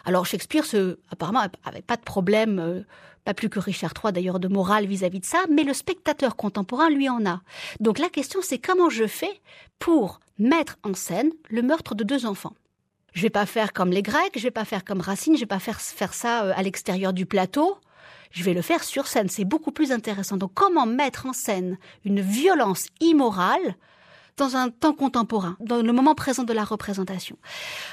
Alors 0.06 0.24
Shakespeare, 0.24 0.64
ce, 0.64 0.96
apparemment, 1.10 1.42
avait 1.66 1.82
pas 1.82 1.98
de 1.98 2.02
problème, 2.04 2.58
euh, 2.58 2.80
pas 3.26 3.34
plus 3.34 3.50
que 3.50 3.58
Richard 3.58 3.92
III 4.02 4.14
d'ailleurs, 4.14 4.40
de 4.40 4.48
morale 4.48 4.86
vis-à-vis 4.86 5.20
de 5.20 5.26
ça, 5.26 5.44
mais 5.50 5.62
le 5.62 5.74
spectateur 5.74 6.36
contemporain 6.36 6.88
lui 6.88 7.10
en 7.10 7.26
a. 7.26 7.42
Donc 7.80 7.98
la 7.98 8.08
question 8.08 8.40
c'est 8.42 8.58
comment 8.58 8.88
je 8.88 9.06
fais 9.06 9.42
pour 9.78 10.20
mettre 10.38 10.78
en 10.84 10.94
scène 10.94 11.32
le 11.50 11.60
meurtre 11.60 11.94
de 11.94 12.02
deux 12.02 12.24
enfants? 12.24 12.54
Je 13.12 13.20
vais 13.20 13.28
pas 13.30 13.44
faire 13.44 13.74
comme 13.74 13.90
les 13.90 14.02
Grecs, 14.02 14.32
je 14.36 14.42
vais 14.42 14.50
pas 14.50 14.64
faire 14.64 14.86
comme 14.86 15.02
Racine, 15.02 15.34
je 15.34 15.40
vais 15.40 15.46
pas 15.46 15.58
faire, 15.58 15.82
faire 15.82 16.14
ça 16.14 16.46
euh, 16.46 16.52
à 16.56 16.62
l'extérieur 16.62 17.12
du 17.12 17.26
plateau 17.26 17.76
je 18.34 18.42
vais 18.42 18.52
le 18.52 18.62
faire 18.62 18.84
sur 18.84 19.06
scène. 19.06 19.28
C'est 19.28 19.44
beaucoup 19.44 19.70
plus 19.70 19.92
intéressant. 19.92 20.36
Donc 20.36 20.52
comment 20.54 20.86
mettre 20.86 21.26
en 21.26 21.32
scène 21.32 21.78
une 22.04 22.20
violence 22.20 22.86
immorale 23.00 23.76
dans 24.36 24.56
un 24.56 24.68
temps 24.70 24.92
contemporain, 24.92 25.56
dans 25.60 25.80
le 25.80 25.92
moment 25.92 26.16
présent 26.16 26.42
de 26.42 26.52
la 26.52 26.64
représentation? 26.64 27.38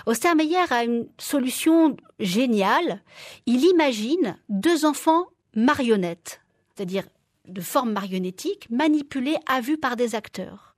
Ostermeyer 0.07 0.65
a 0.71 0.83
une 0.83 1.07
solution 1.19 1.95
géniale. 2.19 3.03
Il 3.45 3.63
imagine 3.63 4.35
deux 4.49 4.83
enfants 4.83 5.27
marionnettes, 5.55 6.41
c'est-à-dire 6.75 7.03
de 7.47 7.61
forme 7.61 7.91
marionnettique, 7.91 8.67
manipulés 8.71 9.37
à 9.47 9.61
vue 9.61 9.77
par 9.77 9.95
des 9.95 10.15
acteurs. 10.15 10.75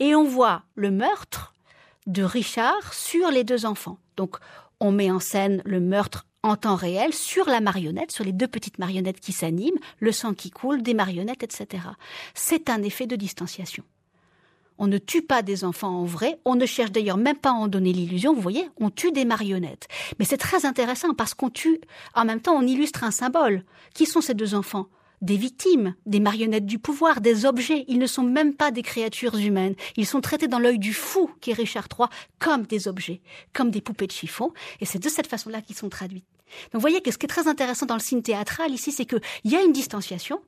Et 0.00 0.16
on 0.16 0.24
voit 0.24 0.64
le 0.74 0.90
meurtre 0.90 1.54
de 2.06 2.24
Richard 2.24 2.92
sur 2.92 3.30
les 3.30 3.44
deux 3.44 3.66
enfants. 3.66 3.98
Donc, 4.16 4.36
on 4.80 4.90
met 4.90 5.10
en 5.10 5.20
scène 5.20 5.62
le 5.64 5.80
meurtre 5.80 6.26
en 6.46 6.56
temps 6.56 6.76
réel 6.76 7.12
sur 7.12 7.46
la 7.46 7.60
marionnette, 7.60 8.12
sur 8.12 8.24
les 8.24 8.32
deux 8.32 8.46
petites 8.46 8.78
marionnettes 8.78 9.20
qui 9.20 9.32
s'animent, 9.32 9.78
le 9.98 10.12
sang 10.12 10.34
qui 10.34 10.50
coule, 10.50 10.82
des 10.82 10.94
marionnettes, 10.94 11.42
etc. 11.42 11.84
C'est 12.34 12.70
un 12.70 12.82
effet 12.82 13.06
de 13.06 13.16
distanciation. 13.16 13.84
On 14.78 14.86
ne 14.86 14.98
tue 14.98 15.22
pas 15.22 15.42
des 15.42 15.64
enfants 15.64 16.00
en 16.00 16.04
vrai, 16.04 16.38
on 16.44 16.54
ne 16.54 16.66
cherche 16.66 16.92
d'ailleurs 16.92 17.16
même 17.16 17.38
pas 17.38 17.50
à 17.50 17.54
en 17.54 17.66
donner 17.66 17.92
l'illusion, 17.92 18.34
vous 18.34 18.42
voyez, 18.42 18.68
on 18.76 18.90
tue 18.90 19.10
des 19.10 19.24
marionnettes. 19.24 19.88
Mais 20.18 20.26
c'est 20.26 20.36
très 20.36 20.66
intéressant 20.66 21.14
parce 21.14 21.34
qu'on 21.34 21.50
tue, 21.50 21.80
en 22.14 22.24
même 22.24 22.40
temps 22.40 22.56
on 22.56 22.66
illustre 22.66 23.02
un 23.02 23.10
symbole. 23.10 23.64
Qui 23.94 24.06
sont 24.06 24.20
ces 24.20 24.34
deux 24.34 24.54
enfants? 24.54 24.86
Des 25.22 25.38
victimes, 25.38 25.94
des 26.04 26.20
marionnettes 26.20 26.66
du 26.66 26.78
pouvoir, 26.78 27.22
des 27.22 27.46
objets. 27.46 27.86
Ils 27.88 27.98
ne 27.98 28.06
sont 28.06 28.22
même 28.22 28.54
pas 28.54 28.70
des 28.70 28.82
créatures 28.82 29.36
humaines. 29.36 29.74
Ils 29.96 30.06
sont 30.06 30.20
traités 30.20 30.46
dans 30.46 30.58
l'œil 30.58 30.78
du 30.78 30.92
fou, 30.92 31.30
qui 31.40 31.52
est 31.52 31.54
Richard 31.54 31.88
III, 31.98 32.08
comme 32.38 32.66
des 32.66 32.86
objets, 32.86 33.22
comme 33.54 33.70
des 33.70 33.80
poupées 33.80 34.06
de 34.06 34.12
chiffon. 34.12 34.52
Et 34.80 34.84
c'est 34.84 34.98
de 34.98 35.08
cette 35.08 35.26
façon-là 35.26 35.62
qu'ils 35.62 35.74
sont 35.74 35.88
traduits. 35.88 36.24
Donc 36.72 36.74
vous 36.74 36.80
voyez 36.80 37.00
que 37.00 37.10
ce 37.10 37.18
qui 37.18 37.26
est 37.26 37.28
très 37.28 37.48
intéressant 37.48 37.86
dans 37.86 37.94
le 37.94 38.00
signe 38.00 38.22
théâtral 38.22 38.72
ici, 38.72 38.92
c'est 38.92 39.06
qu'il 39.06 39.20
y 39.44 39.56
a 39.56 39.62
une 39.62 39.72
distanciation, 39.72 40.40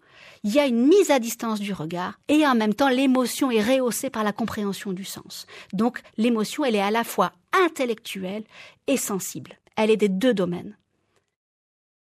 il 0.44 0.52
y 0.52 0.58
a 0.58 0.66
une 0.66 0.86
mise 0.86 1.10
à 1.10 1.18
distance 1.18 1.60
du 1.60 1.72
regard, 1.72 2.18
et 2.28 2.46
en 2.46 2.54
même 2.54 2.74
temps 2.74 2.88
l'émotion 2.88 3.50
est 3.50 3.62
rehaussée 3.62 4.10
par 4.10 4.24
la 4.24 4.32
compréhension 4.32 4.92
du 4.92 5.04
sens. 5.04 5.46
Donc 5.72 6.00
l'émotion, 6.16 6.64
elle 6.64 6.76
est 6.76 6.80
à 6.80 6.90
la 6.90 7.04
fois 7.04 7.32
intellectuelle 7.52 8.44
et 8.86 8.96
sensible. 8.96 9.58
Elle 9.76 9.90
est 9.90 9.96
des 9.96 10.08
deux 10.08 10.34
domaines 10.34 10.76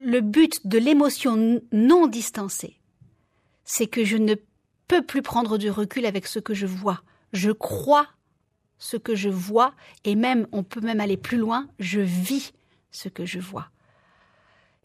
le 0.04 0.22
but 0.22 0.68
de 0.68 0.78
l'émotion 0.78 1.62
non 1.72 2.08
distancée, 2.08 2.78
c'est 3.64 3.88
que 3.88 4.04
je 4.04 4.18
ne 4.18 4.36
peux 4.88 5.02
plus 5.02 5.22
prendre 5.22 5.58
du 5.58 5.70
recul 5.70 6.06
avec 6.06 6.28
ce 6.28 6.40
que 6.40 6.54
je 6.54 6.66
vois. 6.66 7.02
Je 7.32 7.52
crois 7.52 8.08
ce 8.78 8.98
que 8.98 9.16
je 9.16 9.30
vois 9.30 9.74
et 10.04 10.16
même, 10.16 10.46
on 10.52 10.64
peut 10.64 10.82
même 10.82 11.00
aller 11.00 11.18
plus 11.18 11.38
loin, 11.38 11.68
je 11.80 12.02
vis 12.02 12.52
ce 12.92 13.08
que 13.08 13.26
je 13.26 13.40
vois. 13.40 13.70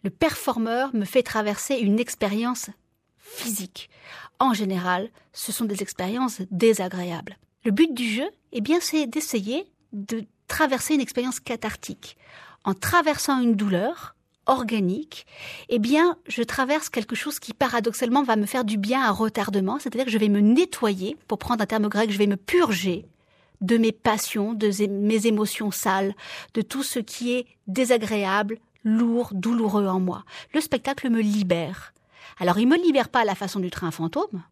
Le 0.04 0.10
performeur 0.10 0.94
me 0.94 1.04
fait 1.04 1.22
traverser 1.22 1.76
une 1.76 1.98
expérience 1.98 2.70
physique. 3.18 3.90
En 4.38 4.54
général, 4.54 5.10
ce 5.32 5.52
sont 5.52 5.64
des 5.64 5.82
expériences 5.82 6.40
désagréables. 6.50 7.36
Le 7.64 7.72
but 7.72 7.92
du 7.92 8.08
jeu, 8.08 8.28
eh 8.52 8.60
bien, 8.60 8.78
c'est 8.80 9.06
d'essayer 9.06 9.66
de 9.92 10.24
traverser 10.46 10.94
une 10.94 11.00
expérience 11.00 11.40
cathartique. 11.40 12.16
En 12.64 12.74
traversant 12.74 13.40
une 13.40 13.54
douleur, 13.54 14.14
organique, 14.48 15.26
eh 15.68 15.78
bien, 15.78 16.16
je 16.26 16.42
traverse 16.42 16.88
quelque 16.88 17.14
chose 17.14 17.38
qui 17.38 17.52
paradoxalement 17.52 18.22
va 18.22 18.36
me 18.36 18.46
faire 18.46 18.64
du 18.64 18.78
bien 18.78 19.02
à 19.02 19.10
retardement, 19.10 19.78
c'est-à-dire 19.78 20.06
que 20.06 20.10
je 20.10 20.18
vais 20.18 20.30
me 20.30 20.40
nettoyer, 20.40 21.16
pour 21.28 21.38
prendre 21.38 21.62
un 21.62 21.66
terme 21.66 21.88
grec, 21.88 22.10
je 22.10 22.18
vais 22.18 22.26
me 22.26 22.36
purger 22.36 23.04
de 23.60 23.76
mes 23.76 23.92
passions, 23.92 24.54
de 24.54 24.70
mes 24.88 25.26
émotions 25.26 25.70
sales, 25.70 26.14
de 26.54 26.62
tout 26.62 26.82
ce 26.82 26.98
qui 26.98 27.32
est 27.34 27.46
désagréable, 27.66 28.58
lourd, 28.84 29.30
douloureux 29.32 29.86
en 29.86 30.00
moi. 30.00 30.24
Le 30.54 30.60
spectacle 30.60 31.10
me 31.10 31.20
libère. 31.20 31.92
Alors, 32.38 32.58
il 32.58 32.68
me 32.68 32.76
libère 32.76 33.08
pas 33.08 33.20
à 33.20 33.24
la 33.24 33.34
façon 33.34 33.60
du 33.60 33.70
train 33.70 33.90
fantôme, 33.90 34.42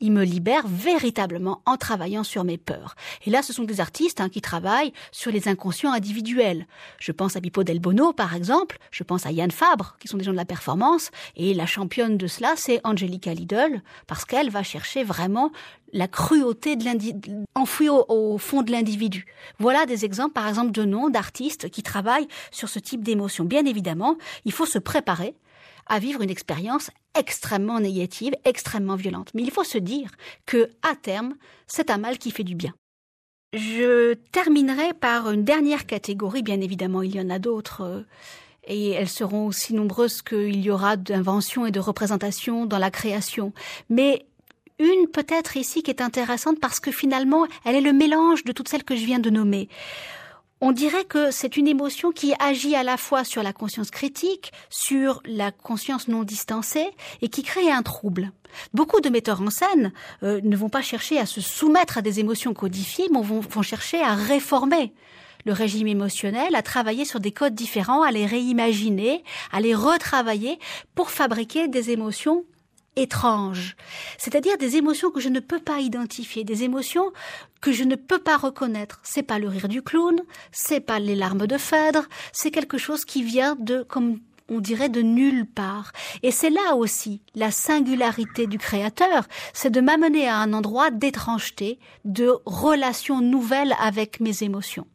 il 0.00 0.12
me 0.12 0.24
libère 0.24 0.66
véritablement 0.66 1.62
en 1.66 1.76
travaillant 1.76 2.24
sur 2.24 2.44
mes 2.44 2.58
peurs. 2.58 2.94
Et 3.24 3.30
là, 3.30 3.42
ce 3.42 3.52
sont 3.52 3.64
des 3.64 3.80
artistes 3.80 4.20
hein, 4.20 4.28
qui 4.28 4.40
travaillent 4.40 4.92
sur 5.12 5.30
les 5.30 5.48
inconscients 5.48 5.92
individuels. 5.92 6.66
Je 6.98 7.12
pense 7.12 7.36
à 7.36 7.40
Pipo 7.40 7.64
Del 7.64 7.80
Bono, 7.80 8.12
par 8.12 8.34
exemple, 8.34 8.78
je 8.90 9.04
pense 9.04 9.26
à 9.26 9.30
Yann 9.30 9.50
Fabre, 9.50 9.96
qui 10.00 10.08
sont 10.08 10.18
des 10.18 10.24
gens 10.24 10.32
de 10.32 10.36
la 10.36 10.44
performance, 10.44 11.10
et 11.36 11.54
la 11.54 11.66
championne 11.66 12.16
de 12.16 12.26
cela, 12.26 12.54
c'est 12.56 12.80
Angelica 12.84 13.32
Lidl, 13.32 13.82
parce 14.06 14.24
qu'elle 14.24 14.50
va 14.50 14.62
chercher 14.62 15.04
vraiment 15.04 15.52
la 15.92 16.08
cruauté 16.08 16.74
de 16.76 16.84
enfouie 17.54 17.88
au, 17.88 18.04
au, 18.08 18.36
fond 18.36 18.62
de 18.62 18.72
l'individu. 18.72 19.26
Voilà 19.58 19.86
des 19.86 20.04
exemples, 20.04 20.32
par 20.32 20.48
exemple, 20.48 20.72
de 20.72 20.84
noms 20.84 21.08
d'artistes 21.08 21.70
qui 21.70 21.82
travaillent 21.84 22.28
sur 22.50 22.68
ce 22.68 22.80
type 22.80 23.04
d'émotion. 23.04 23.44
Bien 23.44 23.64
évidemment, 23.64 24.16
il 24.44 24.52
faut 24.52 24.66
se 24.66 24.78
préparer 24.78 25.36
à 25.86 25.98
vivre 25.98 26.22
une 26.22 26.30
expérience 26.30 26.90
extrêmement 27.18 27.80
négative, 27.80 28.34
extrêmement 28.44 28.96
violente. 28.96 29.30
Mais 29.34 29.42
il 29.42 29.50
faut 29.50 29.64
se 29.64 29.78
dire 29.78 30.10
que, 30.46 30.70
à 30.82 30.94
terme, 30.96 31.34
c'est 31.66 31.90
un 31.90 31.98
mal 31.98 32.18
qui 32.18 32.30
fait 32.30 32.44
du 32.44 32.54
bien. 32.54 32.74
Je 33.52 34.14
terminerai 34.32 34.94
par 34.94 35.30
une 35.30 35.44
dernière 35.44 35.86
catégorie, 35.86 36.42
bien 36.42 36.60
évidemment, 36.60 37.02
il 37.02 37.14
y 37.14 37.20
en 37.20 37.30
a 37.30 37.38
d'autres, 37.38 37.82
euh, 37.82 38.02
et 38.66 38.90
elles 38.90 39.08
seront 39.08 39.46
aussi 39.46 39.74
nombreuses 39.74 40.22
qu'il 40.22 40.60
y 40.60 40.70
aura 40.70 40.96
d'inventions 40.96 41.66
et 41.66 41.70
de 41.70 41.80
représentations 41.80 42.66
dans 42.66 42.78
la 42.78 42.90
création. 42.90 43.52
Mais 43.88 44.26
une 44.78 45.06
peut-être 45.06 45.56
ici 45.56 45.82
qui 45.82 45.90
est 45.90 46.02
intéressante 46.02 46.58
parce 46.60 46.80
que 46.80 46.90
finalement, 46.90 47.46
elle 47.64 47.76
est 47.76 47.80
le 47.80 47.92
mélange 47.92 48.42
de 48.44 48.52
toutes 48.52 48.68
celles 48.68 48.84
que 48.84 48.96
je 48.96 49.04
viens 49.04 49.20
de 49.20 49.30
nommer 49.30 49.68
on 50.64 50.72
dirait 50.72 51.04
que 51.04 51.30
c'est 51.30 51.58
une 51.58 51.68
émotion 51.68 52.10
qui 52.10 52.32
agit 52.38 52.74
à 52.74 52.82
la 52.82 52.96
fois 52.96 53.22
sur 53.22 53.42
la 53.42 53.52
conscience 53.52 53.90
critique, 53.90 54.50
sur 54.70 55.20
la 55.26 55.52
conscience 55.52 56.08
non 56.08 56.22
distancée 56.22 56.88
et 57.20 57.28
qui 57.28 57.42
crée 57.42 57.70
un 57.70 57.82
trouble. 57.82 58.32
Beaucoup 58.72 59.02
de 59.02 59.10
metteurs 59.10 59.42
en 59.42 59.50
scène 59.50 59.92
euh, 60.22 60.40
ne 60.42 60.56
vont 60.56 60.70
pas 60.70 60.80
chercher 60.80 61.18
à 61.18 61.26
se 61.26 61.42
soumettre 61.42 61.98
à 61.98 62.02
des 62.02 62.18
émotions 62.18 62.54
codifiées, 62.54 63.08
mais 63.12 63.20
vont, 63.20 63.40
vont 63.40 63.60
chercher 63.60 64.00
à 64.00 64.14
réformer 64.14 64.94
le 65.44 65.52
régime 65.52 65.86
émotionnel, 65.86 66.54
à 66.54 66.62
travailler 66.62 67.04
sur 67.04 67.20
des 67.20 67.32
codes 67.32 67.54
différents, 67.54 68.00
à 68.00 68.10
les 68.10 68.24
réimaginer, 68.24 69.22
à 69.52 69.60
les 69.60 69.74
retravailler 69.74 70.58
pour 70.94 71.10
fabriquer 71.10 71.68
des 71.68 71.90
émotions 71.90 72.46
étranges, 72.96 73.76
c'est-à-dire 74.18 74.58
des 74.58 74.76
émotions 74.76 75.10
que 75.10 75.20
je 75.20 75.28
ne 75.28 75.40
peux 75.40 75.58
pas 75.58 75.80
identifier, 75.80 76.44
des 76.44 76.62
émotions 76.62 77.12
que 77.60 77.72
je 77.72 77.84
ne 77.84 77.96
peux 77.96 78.18
pas 78.18 78.36
reconnaître. 78.36 79.00
C'est 79.02 79.22
pas 79.22 79.38
le 79.38 79.48
rire 79.48 79.68
du 79.68 79.82
clown, 79.82 80.20
c'est 80.52 80.80
pas 80.80 80.98
les 80.98 81.14
larmes 81.14 81.46
de 81.46 81.58
Phèdre, 81.58 82.04
c'est 82.32 82.50
quelque 82.50 82.78
chose 82.78 83.04
qui 83.04 83.22
vient 83.22 83.56
de 83.58 83.82
comme 83.82 84.20
on 84.48 84.60
dirait 84.60 84.88
de 84.88 85.02
nulle 85.02 85.46
part. 85.46 85.92
Et 86.22 86.30
c'est 86.30 86.50
là 86.50 86.76
aussi 86.76 87.22
la 87.34 87.50
singularité 87.50 88.46
du 88.46 88.58
créateur, 88.58 89.26
c'est 89.52 89.70
de 89.70 89.80
m'amener 89.80 90.28
à 90.28 90.38
un 90.38 90.52
endroit 90.52 90.90
d'étrangeté, 90.90 91.78
de 92.04 92.34
relation 92.44 93.20
nouvelle 93.20 93.74
avec 93.80 94.20
mes 94.20 94.42
émotions. 94.42 94.86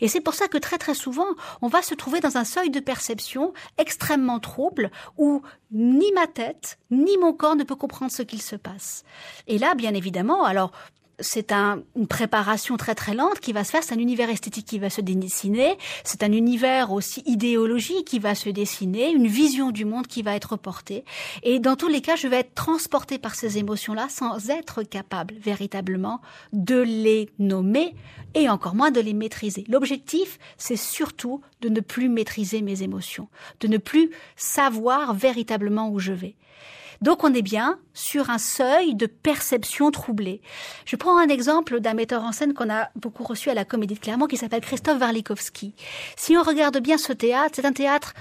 Et 0.00 0.08
c'est 0.08 0.20
pour 0.20 0.34
ça 0.34 0.48
que 0.48 0.58
très 0.58 0.78
très 0.78 0.94
souvent, 0.94 1.28
on 1.62 1.68
va 1.68 1.82
se 1.82 1.94
trouver 1.94 2.20
dans 2.20 2.36
un 2.36 2.44
seuil 2.44 2.70
de 2.70 2.80
perception 2.80 3.52
extrêmement 3.78 4.40
trouble 4.40 4.90
où 5.18 5.42
ni 5.70 6.10
ma 6.12 6.26
tête, 6.26 6.78
ni 6.90 7.16
mon 7.18 7.32
corps 7.32 7.56
ne 7.56 7.64
peut 7.64 7.76
comprendre 7.76 8.12
ce 8.12 8.22
qu'il 8.22 8.42
se 8.42 8.56
passe. 8.56 9.04
Et 9.46 9.58
là, 9.58 9.74
bien 9.74 9.94
évidemment, 9.94 10.44
alors 10.44 10.72
c'est 11.20 11.52
une 11.52 12.06
préparation 12.08 12.76
très 12.76 12.94
très 12.94 13.14
lente 13.14 13.40
qui 13.40 13.52
va 13.52 13.64
se 13.64 13.70
faire, 13.70 13.82
c'est 13.82 13.94
un 13.94 13.98
univers 13.98 14.30
esthétique 14.30 14.66
qui 14.66 14.78
va 14.78 14.90
se 14.90 15.00
dessiner, 15.00 15.76
c'est 16.02 16.22
un 16.22 16.32
univers 16.32 16.92
aussi 16.92 17.22
idéologique 17.26 18.06
qui 18.06 18.18
va 18.18 18.34
se 18.34 18.48
dessiner, 18.48 19.10
une 19.10 19.26
vision 19.26 19.70
du 19.70 19.84
monde 19.84 20.06
qui 20.06 20.22
va 20.22 20.34
être 20.34 20.56
portée. 20.56 21.04
Et 21.42 21.58
dans 21.60 21.76
tous 21.76 21.88
les 21.88 22.00
cas, 22.00 22.16
je 22.16 22.28
vais 22.28 22.40
être 22.40 22.54
transportée 22.54 23.18
par 23.18 23.34
ces 23.34 23.58
émotions-là 23.58 24.08
sans 24.08 24.50
être 24.50 24.82
capable 24.82 25.34
véritablement 25.34 26.20
de 26.52 26.80
les 26.80 27.30
nommer 27.38 27.94
et 28.34 28.48
encore 28.48 28.74
moins 28.74 28.90
de 28.90 29.00
les 29.00 29.14
maîtriser. 29.14 29.64
L'objectif, 29.68 30.38
c'est 30.56 30.76
surtout 30.76 31.40
de 31.60 31.68
ne 31.68 31.80
plus 31.80 32.08
maîtriser 32.08 32.62
mes 32.62 32.82
émotions, 32.82 33.28
de 33.60 33.68
ne 33.68 33.78
plus 33.78 34.10
savoir 34.36 35.14
véritablement 35.14 35.90
où 35.90 35.98
je 35.98 36.12
vais. 36.12 36.34
Donc 37.04 37.22
on 37.22 37.34
est 37.34 37.42
bien 37.42 37.78
sur 37.92 38.30
un 38.30 38.38
seuil 38.38 38.94
de 38.94 39.04
perception 39.04 39.90
troublée. 39.90 40.40
Je 40.86 40.96
prends 40.96 41.18
un 41.18 41.28
exemple 41.28 41.80
d'un 41.80 41.92
metteur 41.92 42.24
en 42.24 42.32
scène 42.32 42.54
qu'on 42.54 42.70
a 42.70 42.88
beaucoup 42.96 43.24
reçu 43.24 43.50
à 43.50 43.54
la 43.54 43.66
Comédie 43.66 43.92
de 43.92 44.00
Clermont 44.00 44.26
qui 44.26 44.38
s'appelle 44.38 44.62
Christophe 44.62 44.98
Warlikowski. 44.98 45.74
Si 46.16 46.34
on 46.34 46.42
regarde 46.42 46.78
bien 46.78 46.96
ce 46.96 47.12
théâtre, 47.12 47.50
c'est 47.56 47.66
un 47.66 47.74
théâtre 47.74 48.14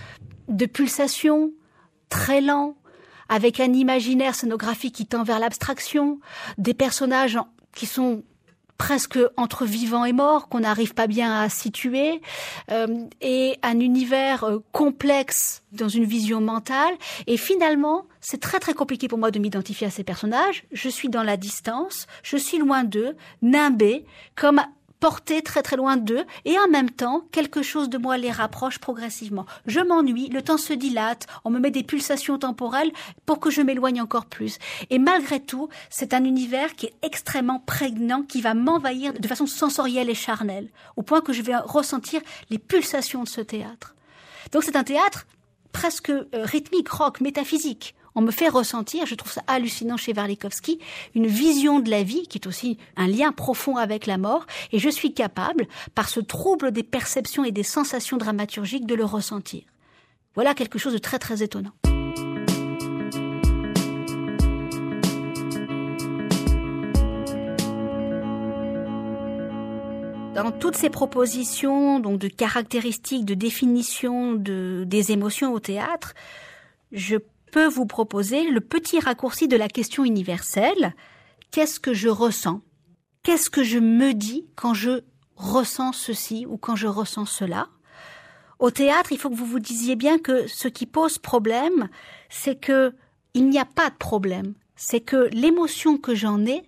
de 0.49 0.65
pulsation, 0.65 1.53
très 2.09 2.41
lent, 2.41 2.75
avec 3.29 3.61
un 3.61 3.71
imaginaire 3.71 4.35
scénographique 4.35 4.95
qui 4.95 5.05
tend 5.05 5.23
vers 5.23 5.39
l'abstraction, 5.39 6.19
des 6.57 6.73
personnages 6.73 7.39
qui 7.73 7.85
sont 7.85 8.25
presque 8.83 9.17
entre 9.37 9.63
vivant 9.63 10.03
et 10.03 10.11
mort 10.11 10.49
qu'on 10.49 10.59
n'arrive 10.59 10.93
pas 10.93 11.07
bien 11.07 11.39
à 11.39 11.47
situer 11.47 12.19
euh, 12.69 12.85
et 13.21 13.57
un 13.63 13.79
univers 13.79 14.43
euh, 14.43 14.57
complexe 14.73 15.63
dans 15.71 15.87
une 15.87 16.03
vision 16.03 16.41
mentale. 16.41 16.93
Et 17.25 17.37
finalement 17.37 18.07
c'est 18.19 18.41
très 18.41 18.59
très 18.59 18.73
compliqué 18.73 19.07
pour 19.07 19.17
moi 19.17 19.31
de 19.31 19.39
m'identifier 19.39 19.87
à 19.87 19.89
ces 19.89 20.03
personnages. 20.03 20.65
Je 20.73 20.89
suis 20.89 21.07
dans 21.07 21.23
la 21.23 21.37
distance 21.37 22.07
je 22.23 22.35
suis 22.35 22.57
loin 22.57 22.83
d'eux 22.83 23.15
nimbé 23.41 24.03
comme 24.35 24.61
porté 25.03 25.41
très 25.41 25.61
très 25.63 25.75
loin 25.75 25.97
d'eux, 25.97 26.23
et 26.45 26.57
en 26.57 26.69
même 26.69 26.89
temps, 26.89 27.25
quelque 27.33 27.61
chose 27.61 27.89
de 27.89 27.97
moi 27.97 28.17
les 28.17 28.31
rapproche 28.31 28.79
progressivement. 28.79 29.45
Je 29.65 29.81
m'ennuie, 29.81 30.29
le 30.29 30.41
temps 30.41 30.57
se 30.57 30.71
dilate, 30.71 31.27
on 31.43 31.49
me 31.49 31.59
met 31.59 31.71
des 31.71 31.83
pulsations 31.83 32.39
temporelles 32.39 32.93
pour 33.25 33.41
que 33.41 33.49
je 33.49 33.61
m'éloigne 33.61 33.99
encore 33.99 34.27
plus. 34.27 34.59
Et 34.89 34.99
malgré 34.99 35.41
tout, 35.41 35.67
c'est 35.89 36.13
un 36.13 36.23
univers 36.23 36.73
qui 36.77 36.85
est 36.85 36.93
extrêmement 37.01 37.59
prégnant, 37.59 38.23
qui 38.23 38.39
va 38.39 38.53
m'envahir 38.53 39.11
de 39.11 39.27
façon 39.27 39.45
sensorielle 39.45 40.09
et 40.09 40.15
charnelle, 40.15 40.69
au 40.95 41.01
point 41.01 41.19
que 41.19 41.33
je 41.33 41.41
vais 41.41 41.57
ressentir 41.57 42.21
les 42.49 42.57
pulsations 42.57 43.23
de 43.23 43.27
ce 43.27 43.41
théâtre. 43.41 43.95
Donc 44.53 44.63
c'est 44.63 44.77
un 44.77 44.85
théâtre 44.85 45.27
presque 45.73 46.11
euh, 46.11 46.25
rythmique, 46.33 46.87
rock, 46.87 47.19
métaphysique 47.19 47.93
on 48.15 48.21
me 48.21 48.31
fait 48.31 48.49
ressentir, 48.49 49.05
je 49.05 49.15
trouve 49.15 49.31
ça 49.31 49.43
hallucinant 49.47 49.97
chez 49.97 50.13
Warlikowski, 50.13 50.79
une 51.15 51.27
vision 51.27 51.79
de 51.79 51.89
la 51.89 52.03
vie 52.03 52.27
qui 52.27 52.37
est 52.37 52.47
aussi 52.47 52.77
un 52.95 53.07
lien 53.07 53.31
profond 53.31 53.77
avec 53.77 54.05
la 54.05 54.17
mort, 54.17 54.45
et 54.71 54.79
je 54.79 54.89
suis 54.89 55.13
capable, 55.13 55.67
par 55.95 56.09
ce 56.09 56.19
trouble 56.19 56.71
des 56.71 56.83
perceptions 56.83 57.43
et 57.43 57.51
des 57.51 57.63
sensations 57.63 58.17
dramaturgiques, 58.17 58.85
de 58.85 58.95
le 58.95 59.05
ressentir. 59.05 59.63
Voilà 60.35 60.53
quelque 60.53 60.79
chose 60.79 60.93
de 60.93 60.97
très 60.97 61.19
très 61.19 61.43
étonnant. 61.43 61.73
dans 70.33 70.51
toutes 70.51 70.75
ces 70.75 70.89
propositions, 70.89 71.99
donc 71.99 72.19
de 72.19 72.27
caractéristiques, 72.27 73.23
de 73.23 73.33
définition 73.33 74.33
de, 74.33 74.83
des 74.85 75.11
émotions 75.11 75.53
au 75.53 75.59
théâtre, 75.59 76.15
je 76.91 77.17
peux 77.53 77.67
vous 77.67 77.85
proposer 77.85 78.49
le 78.49 78.61
petit 78.61 78.99
raccourci 78.99 79.47
de 79.47 79.55
la 79.55 79.67
question 79.67 80.03
universelle. 80.03 80.95
Qu'est-ce 81.51 81.79
que 81.79 81.93
je 81.93 82.09
ressens? 82.09 82.61
Qu'est-ce 83.21 83.51
que 83.51 83.61
je 83.61 83.77
me 83.77 84.15
dis 84.15 84.47
quand 84.55 84.73
je 84.73 85.01
ressens 85.35 85.93
ceci 85.93 86.47
ou 86.47 86.57
quand 86.57 86.75
je 86.75 86.87
ressens 86.87 87.27
cela? 87.27 87.67
Au 88.57 88.71
théâtre, 88.71 89.11
il 89.11 89.19
faut 89.19 89.29
que 89.29 89.35
vous 89.35 89.45
vous 89.45 89.59
disiez 89.59 89.95
bien 89.95 90.17
que 90.17 90.47
ce 90.47 90.67
qui 90.67 90.87
pose 90.87 91.19
problème, 91.19 91.89
c'est 92.27 92.59
que 92.59 92.95
il 93.35 93.47
n'y 93.49 93.59
a 93.59 93.65
pas 93.65 93.91
de 93.91 93.97
problème. 93.97 94.55
C'est 94.75 95.01
que 95.01 95.29
l'émotion 95.31 95.99
que 95.99 96.15
j'en 96.15 96.43
ai, 96.47 96.63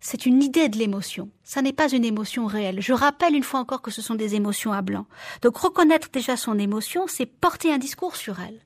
c'est 0.00 0.24
une 0.24 0.42
idée 0.42 0.70
de 0.70 0.78
l'émotion. 0.78 1.28
Ça 1.44 1.60
n'est 1.60 1.74
pas 1.74 1.92
une 1.92 2.06
émotion 2.06 2.46
réelle. 2.46 2.80
Je 2.80 2.94
rappelle 2.94 3.34
une 3.34 3.42
fois 3.42 3.60
encore 3.60 3.82
que 3.82 3.90
ce 3.90 4.00
sont 4.00 4.14
des 4.14 4.36
émotions 4.36 4.72
à 4.72 4.80
blanc. 4.80 5.04
Donc 5.42 5.58
reconnaître 5.58 6.08
déjà 6.10 6.38
son 6.38 6.58
émotion, 6.58 7.04
c'est 7.08 7.26
porter 7.26 7.70
un 7.70 7.78
discours 7.78 8.16
sur 8.16 8.40
elle. 8.40 8.62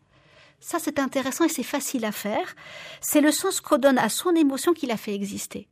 Ça, 0.67 0.79
c'est 0.79 0.99
intéressant 0.99 1.45
et 1.45 1.51
c'est 1.51 1.63
facile 1.63 2.07
à 2.07 2.11
faire. 2.11 2.57
C'est 3.03 3.21
le 3.21 3.31
sens 3.31 3.61
qu'on 3.61 3.77
donne 3.77 3.99
à 3.99 4.09
son 4.09 4.35
émotion 4.35 4.73
qui 4.73 4.87
l'a 4.87 4.97
fait 4.97 5.13
exister. 5.13 5.69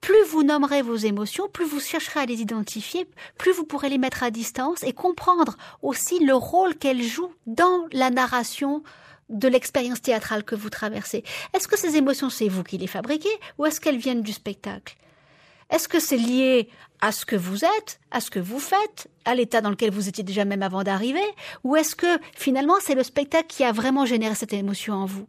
Plus 0.00 0.22
vous 0.28 0.44
nommerez 0.44 0.82
vos 0.82 0.94
émotions, 0.94 1.48
plus 1.48 1.64
vous 1.64 1.80
chercherez 1.80 2.20
à 2.20 2.26
les 2.26 2.42
identifier, 2.42 3.08
plus 3.38 3.50
vous 3.50 3.64
pourrez 3.64 3.88
les 3.88 3.98
mettre 3.98 4.22
à 4.22 4.30
distance 4.30 4.84
et 4.84 4.92
comprendre 4.92 5.56
aussi 5.82 6.24
le 6.24 6.34
rôle 6.34 6.76
qu'elles 6.76 7.02
jouent 7.02 7.34
dans 7.46 7.88
la 7.90 8.10
narration 8.10 8.84
de 9.30 9.48
l'expérience 9.48 10.00
théâtrale 10.00 10.44
que 10.44 10.54
vous 10.54 10.70
traversez. 10.70 11.24
Est-ce 11.52 11.66
que 11.66 11.76
ces 11.76 11.96
émotions, 11.96 12.30
c'est 12.30 12.48
vous 12.48 12.62
qui 12.62 12.78
les 12.78 12.86
fabriquez 12.86 13.36
ou 13.58 13.66
est-ce 13.66 13.80
qu'elles 13.80 13.98
viennent 13.98 14.22
du 14.22 14.32
spectacle? 14.32 14.96
Est-ce 15.70 15.88
que 15.88 16.00
c'est 16.00 16.16
lié 16.16 16.68
à 17.00 17.12
ce 17.12 17.26
que 17.26 17.36
vous 17.36 17.64
êtes, 17.64 18.00
à 18.10 18.20
ce 18.20 18.30
que 18.30 18.38
vous 18.38 18.58
faites, 18.58 19.08
à 19.24 19.34
l'état 19.34 19.60
dans 19.60 19.70
lequel 19.70 19.90
vous 19.90 20.08
étiez 20.08 20.24
déjà 20.24 20.44
même 20.44 20.62
avant 20.62 20.82
d'arriver, 20.82 21.24
ou 21.64 21.76
est-ce 21.76 21.94
que 21.94 22.18
finalement 22.34 22.76
c'est 22.80 22.94
le 22.94 23.02
spectacle 23.02 23.48
qui 23.48 23.64
a 23.64 23.72
vraiment 23.72 24.06
généré 24.06 24.34
cette 24.34 24.52
émotion 24.52 24.94
en 24.94 25.06
vous? 25.06 25.26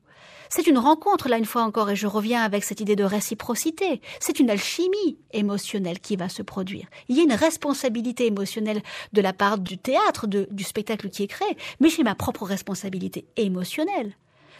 C'est 0.49 0.67
une 0.67 0.77
rencontre, 0.77 1.27
là 1.27 1.37
une 1.37 1.45
fois 1.45 1.63
encore, 1.63 1.89
et 1.89 1.95
je 1.95 2.07
reviens 2.07 2.41
avec 2.41 2.63
cette 2.63 2.79
idée 2.79 2.95
de 2.95 3.03
réciprocité. 3.03 4.01
C'est 4.21 4.39
une 4.39 4.49
alchimie 4.49 5.17
émotionnelle 5.33 5.99
qui 5.99 6.15
va 6.15 6.29
se 6.29 6.41
produire. 6.41 6.87
Il 7.09 7.17
y 7.17 7.19
a 7.19 7.23
une 7.23 7.33
responsabilité 7.33 8.27
émotionnelle 8.27 8.81
de 9.11 9.21
la 9.21 9.33
part 9.33 9.57
du 9.57 9.77
théâtre, 9.77 10.25
du 10.25 10.63
spectacle 10.63 11.09
qui 11.09 11.23
est 11.23 11.27
créé, 11.27 11.57
mais 11.81 11.89
j'ai 11.89 12.03
ma 12.03 12.15
propre 12.15 12.45
responsabilité 12.45 13.25
émotionnelle. 13.35 14.13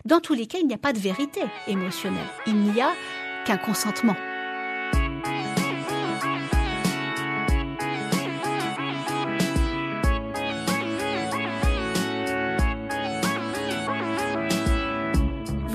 Dans 0.03 0.19
tous 0.19 0.33
les 0.33 0.45
cas, 0.45 0.59
il 0.59 0.67
n'y 0.67 0.73
a 0.73 0.77
pas 0.77 0.93
de 0.93 0.99
vérité 0.99 1.41
émotionnelle. 1.67 2.27
Il 2.45 2.55
n'y 2.55 2.81
a 2.81 2.91
qu'un 3.45 3.57
consentement. 3.57 4.15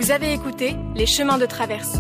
Vous 0.03 0.11
avez 0.11 0.33
écouté 0.33 0.75
Les 0.97 1.07
chemins 1.07 1.38
de 1.38 1.47
traverse. 1.47 1.95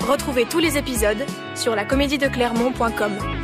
Retrouvez 0.00 0.46
tous 0.46 0.58
les 0.58 0.76
épisodes 0.76 1.24
sur 1.54 1.76
la 1.76 1.84
comédie 1.84 2.18
de 2.18 2.26
Clermont.com. 2.26 3.37